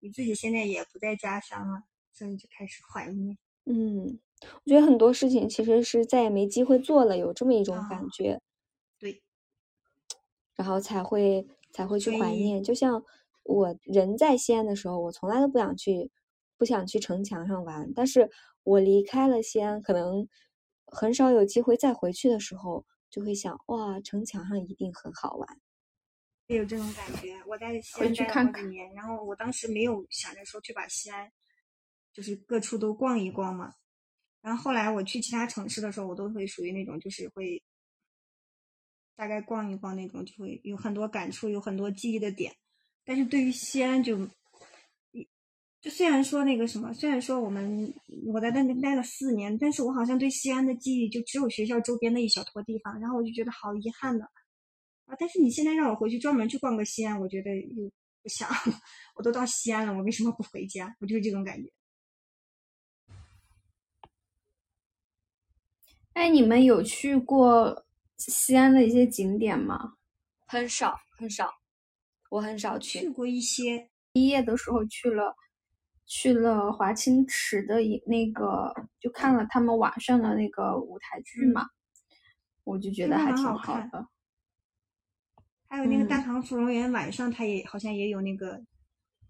[0.00, 3.38] 你自己现在也不在家乡了，所以就开始怀念。
[3.66, 4.18] 嗯，
[4.64, 8.40] 我觉得很多事情其实是再也没机会做了，有这么一种感啊觉。
[8.98, 9.22] 对，
[10.56, 12.64] 然后才会才会去怀念。
[12.64, 13.04] 就像
[13.44, 16.10] 我人在西安的时候，我从来都不想去，
[16.56, 17.92] 不想去城墙上玩。
[17.94, 18.30] 但是
[18.62, 20.28] 我离开了西安，可能
[20.86, 25.60] 很少有机会再回去的时候，就会想，哇，城墙上一定很好玩。
[26.46, 27.40] 也有这种感觉。
[27.46, 31.32] 我在西安待了去看看好几年，然后我当时没有想着说去把西安，
[32.12, 33.72] 就是各处都逛一逛嘛。
[34.40, 37.62] 然后后来我去其他城市的时候，我都会属于那种就是会
[39.16, 42.54] 大概逛一逛那种，就会有很多感触，有很多记忆的点。
[43.04, 44.16] 但是对于西安就，
[45.80, 47.92] 就虽然说那个什么，虽然说我们
[48.32, 54.24] 我在那边待了四年，但是我好像对西安的记忆就只有学校周边的一小坨地方，然后我就觉得好遗憾的。
[55.06, 55.16] 啊！
[55.18, 57.90] 但是你现在让我回去专门去逛个西安，我觉得又
[58.22, 58.48] 不想。
[59.16, 60.96] 我都到西安了，我为什么不回家？
[61.00, 61.68] 我就是这种感觉。
[66.12, 67.84] 哎，你们有去过
[68.18, 69.94] 西安的一些景点吗？
[70.46, 71.50] 很少很少，
[72.32, 73.00] 我很少去。
[73.00, 75.36] 去过一些，毕业的时候去了，
[76.06, 81.68] 去了华清池的一那个，就看了他们晚上的那个舞台剧嘛，
[82.64, 84.08] 我就觉得还挺好的。
[85.68, 88.64] 还有那个大嗯唐芙蓉园晚上，它也好像也有那个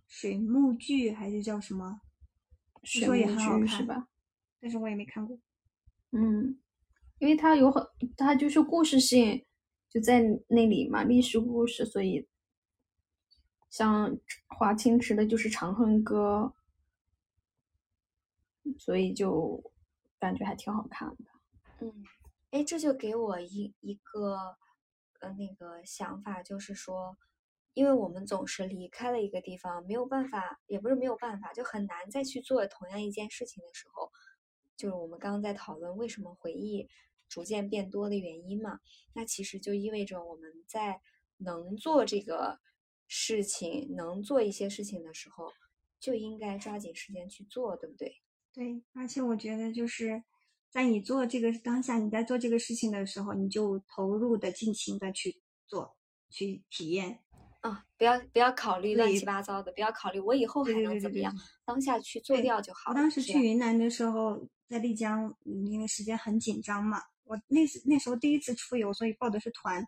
[0.07, 2.01] 水幕剧还是叫什么？
[2.85, 4.07] 水说也很好看剧是吧？
[4.61, 5.37] 但是我也没看过。
[6.13, 6.57] 嗯，
[7.19, 7.85] 因为它有很，
[8.17, 9.45] 它就是故事性
[9.91, 12.29] 就在那里嘛，历史故事，所以
[13.73, 14.19] 像
[14.49, 16.53] 华清池的就是《长恨歌》，
[18.79, 19.73] 所以就
[20.19, 21.25] 感觉还挺好看的。
[21.81, 22.05] 嗯，
[22.51, 24.59] 哎，这就给我一一个
[25.21, 27.17] 呃那个想法，就是说，
[27.73, 34.13] 因为我们总是离开了一个地方，没有办法，也不是没有办法，就很难再去做同样一件事情的时候，
[34.77, 36.91] 就是我们刚刚在讨论为什么回忆
[37.27, 38.81] 逐渐变多的原因嘛，
[39.15, 41.01] 那其实就意味着我们在
[41.39, 42.61] 能做这个
[43.15, 45.53] 事情，能做一些事情的时候，
[46.01, 48.23] 就应该抓紧时间去做，对不对？
[48.55, 50.23] 对，而且我觉得就是
[50.71, 55.95] 在你做这个当下，你在做这个事情的时候，你就投入的、尽情的去做、
[56.31, 57.19] 去体验。
[57.61, 61.35] 啊，不要不要考虑乱七八糟的，不要考虑我以后还对对对对对能怎么样，
[61.67, 62.93] 当下去做掉就好。
[62.93, 69.87] 我当时去云南的时候，在丽江，嗯因为时间很紧张嘛，我那时那时候第一次出游，所以报的是团，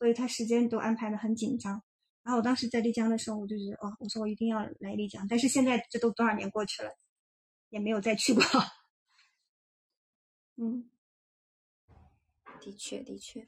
[0.00, 1.80] 所以他时间都安排的很紧张。
[2.26, 5.24] 然后我当时在丽江的时候，我就觉得，哦，我说我一定要来丽江。
[5.28, 6.90] 但是现在这都多少年过去了，
[7.70, 8.42] 也没有再去过。
[10.58, 10.90] 嗯，
[12.60, 13.46] 的确的确。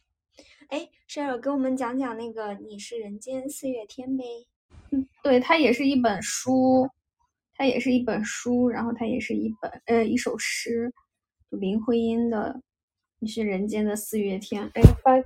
[0.68, 4.24] 哎，Cheryl 给我们讲讲那个《你是人间四月天》呗。
[4.92, 6.88] 嗯对，它也是一本书，
[7.54, 10.92] 它也是一本书，然后它也是一本呃一首诗，
[11.50, 12.54] 就林徽因的
[13.18, 14.62] 《你是人间的四月天》。
[14.74, 15.16] 哎，发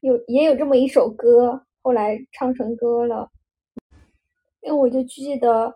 [0.00, 3.30] 有也有这么一首歌，后来唱成歌了。
[4.62, 5.74] 因为我就记得，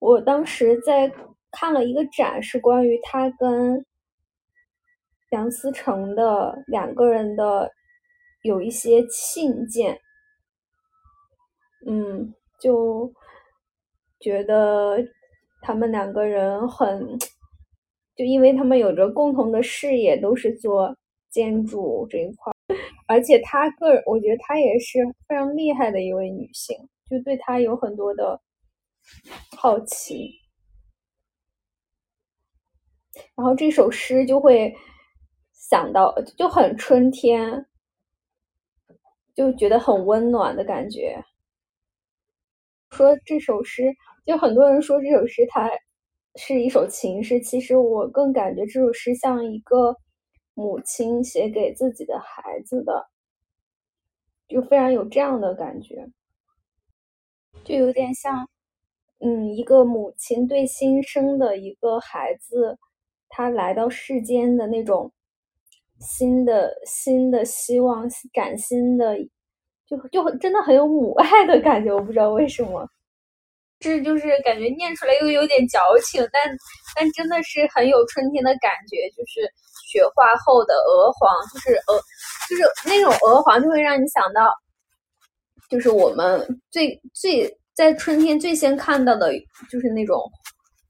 [0.00, 1.08] 我当时在
[1.52, 3.86] 看了一个展，是关于他跟
[5.30, 7.70] 梁思成的两个人的
[8.42, 10.00] 有一些信件。
[11.86, 13.12] 嗯，就
[14.18, 14.98] 觉得
[15.62, 17.16] 他们两个人很，
[18.16, 20.96] 就因为他们有着共同的事业，都是做
[21.30, 22.52] 建筑这一块，
[23.08, 26.76] 而且她个人，我觉得她也是非常厉害的一位女性，
[27.10, 28.40] 就对她有很多的
[29.56, 30.30] 好奇。
[33.34, 34.72] 然后这首诗就会
[35.52, 37.66] 想到，就很春天，
[39.34, 41.20] 就觉得很温暖的感觉。
[42.90, 43.92] 说这首诗，
[44.24, 45.70] 就很多人说这首诗它
[46.36, 49.96] 是一首情诗，其实我更感觉这首诗像一个
[50.58, 53.06] 母亲写给自己的孩子的，
[54.48, 56.04] 就非常有这样的感觉，
[57.62, 58.48] 就有点像，
[59.20, 62.76] 嗯，一个母亲对新生的一个孩子，
[63.28, 65.12] 他来到世间的那种
[66.00, 69.16] 新的新的希望，崭新的。
[69.86, 72.86] 就就真的很有母爱的感觉，我不知道为什么，
[73.78, 76.42] 这就是感觉念出来又有点矫情，但
[76.94, 79.40] 但真的是很有春天的感觉，就是
[79.90, 81.98] 雪化后的鹅黄，就是鹅，
[82.48, 84.52] 就是那种鹅黄，就会让你想到，
[85.70, 89.32] 就是我们最最在春天最先看到的，
[89.70, 90.22] 就是那种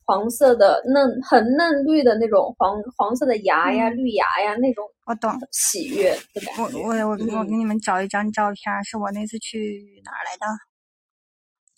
[0.05, 5.31] 黄色的嫩很嫩绿的那种黄黄色的芽呀、嗯绿芽呀那种，我懂。
[5.53, 6.79] 喜悦的感觉。
[6.81, 10.47] 我我我我嗯给你们找一张照片儿，是我那次去哪儿来的？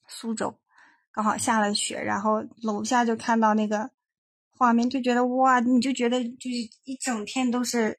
[0.08, 0.54] 苏州，
[1.12, 3.90] 刚好下了雪，然后楼下就看到那个
[4.60, 7.98] 画面，就觉得哇，你就觉得就是一整天都是，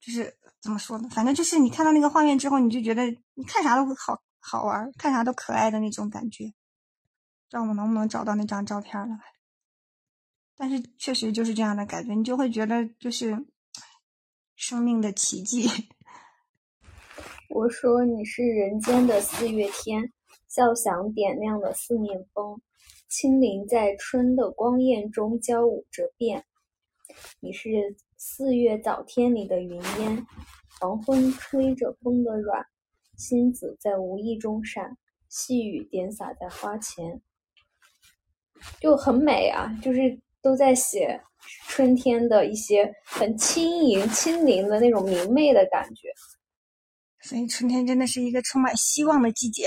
[0.00, 1.08] 就是怎么说呢？
[1.10, 3.04] 反正就是你看到那个画面之后，你就觉得
[3.34, 6.46] 你看啥都好好玩，看啥都可爱的那种感觉。
[6.46, 9.18] 不知道我能不能找到那张照片儿了？
[10.56, 13.44] 但是确实就是这样的感觉，你就会觉得就是
[14.56, 15.68] 生命的奇迹。
[17.50, 20.10] 我说你是人间的四月天，
[20.48, 22.62] 笑响点亮了四面风，
[23.08, 26.44] 轻灵在春的光艳中交舞着变。
[27.40, 30.26] 你是四月早天里的云烟，
[30.80, 32.64] 黄昏吹着风的软，
[33.16, 34.96] 星子在无意中闪，
[35.28, 37.20] 细雨点洒在花前，
[38.80, 39.70] 就很美啊！
[39.82, 41.20] 就是都在写
[41.68, 46.08] 春天的一些很轻盈、轻灵的那种明媚的感觉。
[47.20, 49.66] 所以春天真的是一个充满希望的季节，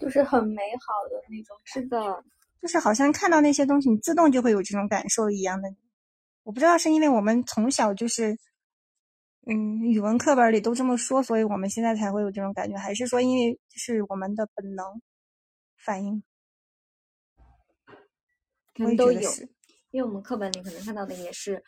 [0.00, 1.56] 就是很美好的那种。
[1.64, 2.24] 是的，
[2.60, 5.68] 就是好像看到那些东西，你自动就会有这种感受一样的。
[6.42, 8.38] 我不知道是因为我们从小就是，
[9.46, 14.84] 嗯，语文课本里都这么说，所以我们现在才会有这种感觉，还是说因为是我们的本能
[15.76, 16.22] 反应？
[18.74, 19.30] 可能都有。
[19.90, 21.62] 因为我们课本里可能看到的也是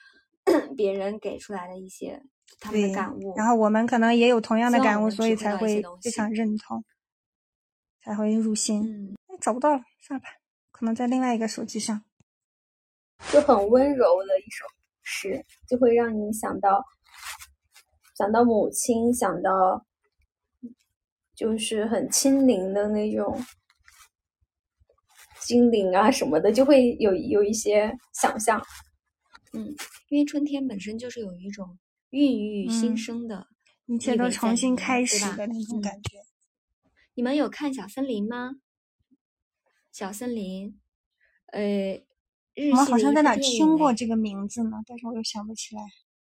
[0.76, 2.22] 别人给出来的一些
[2.59, 6.84] 他们的对感悟，然后我们可能也有同样的感悟，所以才会非常认同。
[8.03, 8.82] 才会入心。
[8.82, 10.30] 嗯，哎，找不到了，算了吧，
[10.80, 12.02] 可能在另外一个手机上。
[13.30, 14.64] 就很温柔的一首
[15.02, 16.82] 诗，就会让你想到
[18.16, 19.84] 想到母亲，想到
[21.34, 23.44] 就是很亲灵的那种
[25.42, 28.58] 精灵啊什么的，就会有有一些想象。
[29.52, 29.66] 嗯，
[30.08, 31.78] 因为春天本身就是有一种
[32.08, 33.46] 孕育新嗯生的
[33.84, 36.16] 一切都重新开始吧的那种嗯感觉。
[37.12, 38.52] 你们有看小森林吗？
[39.93, 40.80] 小森林，
[41.47, 41.95] 呃，
[42.55, 45.82] 日我们好像在哪听过这个名字呢，但是我又想不起来。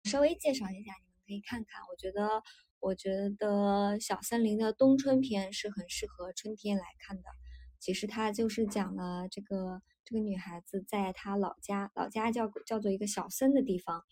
[0.05, 1.83] 稍微介绍一下，你们可以看看。
[1.91, 2.43] 我觉得，
[2.81, 7.23] 我觉得小森林的冬春篇是很适合春天来看的。
[7.79, 14.03] 其实它就是讲了这个这个女孩子在她老家，老家叫叫做一个小森的地方，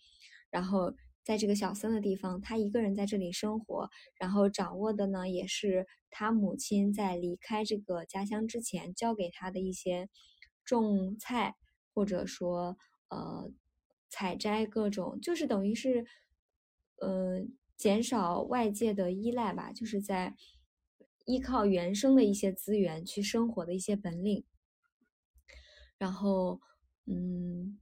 [0.51, 0.93] 然后
[1.23, 10.09] 在这个小森的地方，他一个人在这里生活，然后掌握的呢也是他母亲在离开这个家乡之前教给他的一些
[10.65, 11.55] 种菜，
[11.93, 12.77] 或者说
[13.09, 13.51] 呃
[14.09, 16.05] 采摘各种，就是等于是
[16.97, 17.45] 呃
[17.77, 20.35] 减少外界的依赖吧，就是在
[21.25, 24.45] 依靠原生的一些资源去生活的一些本领。
[25.99, 26.59] 然后，
[27.05, 27.77] 嗯，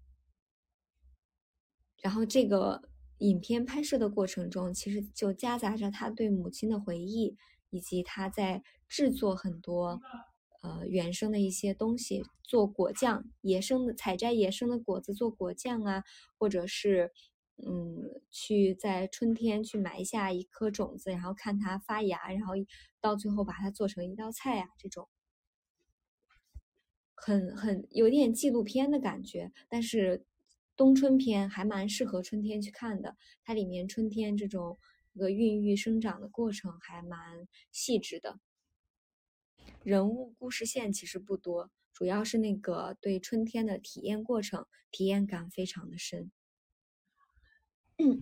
[2.01, 2.89] 然后这个
[3.19, 7.35] 影片拍摄的过程中，其实就夹杂着他对母亲的回忆，
[7.69, 9.99] 以及他在制作很多
[10.61, 16.03] 呃原生的一些东西，做果酱，野生的采摘野生的果子做果酱啊，
[16.37, 17.11] 或者是
[17.57, 22.53] 嗯去在春天去埋下一颗种子，然后看它发芽，然后
[23.01, 25.07] 到最后把它做成一道菜啊，这种。
[27.19, 30.23] 很很有点纪录片的感觉，但是
[30.77, 33.17] 冬春篇还蛮适合春天去看的。
[33.43, 34.77] 它里面春天这种
[35.13, 38.39] 一个孕育生长的过程还蛮细致的，
[39.83, 46.31] 人物故事线其实不多，主要是那个对春天的体验过程，体验感非常的深。
[47.97, 48.21] 嗯，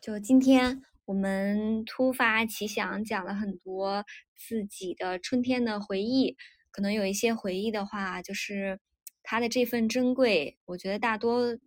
[0.00, 6.38] 就今天我们突发奇想，讲了很多自己的春天的回忆。
[6.70, 8.80] 可能有一些回忆的话，就是
[9.22, 11.58] 它的这份珍贵，我觉得大多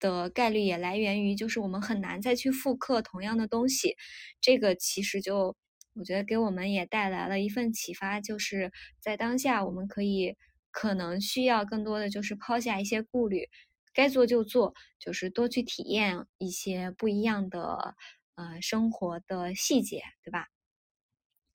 [0.00, 3.96] 的概率也来源于，就是我们很难再去复刻同样的东西。
[4.40, 5.54] 这个其实就
[5.94, 10.36] 我觉得给我们也带来了一份启发，就是在当下我们可以
[10.72, 13.48] 可能需要更多的就是抛下一些顾虑，
[13.92, 17.94] 该做就做，就是多去体验一些不一样的
[18.34, 20.48] 呃生活的细节，对吧？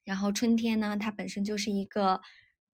[0.04, 2.22] 然后春天呢，它本身就是一个。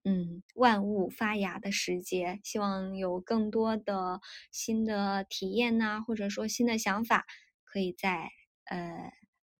[0.04, 7.24] 嗯，万物发芽的时节，希望有更多的新的体验呐、或者说新的想法，
[7.64, 8.30] 可以在
[8.64, 9.12] 呃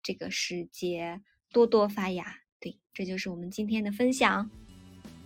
[0.03, 1.21] 这个时节
[1.53, 2.39] 多多发芽。
[2.59, 4.51] 对，这就是我们今天的分享。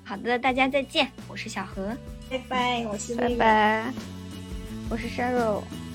[0.05, 1.97] 好的，大家再见，我是小何，
[2.31, 3.93] 拜拜，我是拜拜，
[4.91, 5.86] 我是 Cheryl。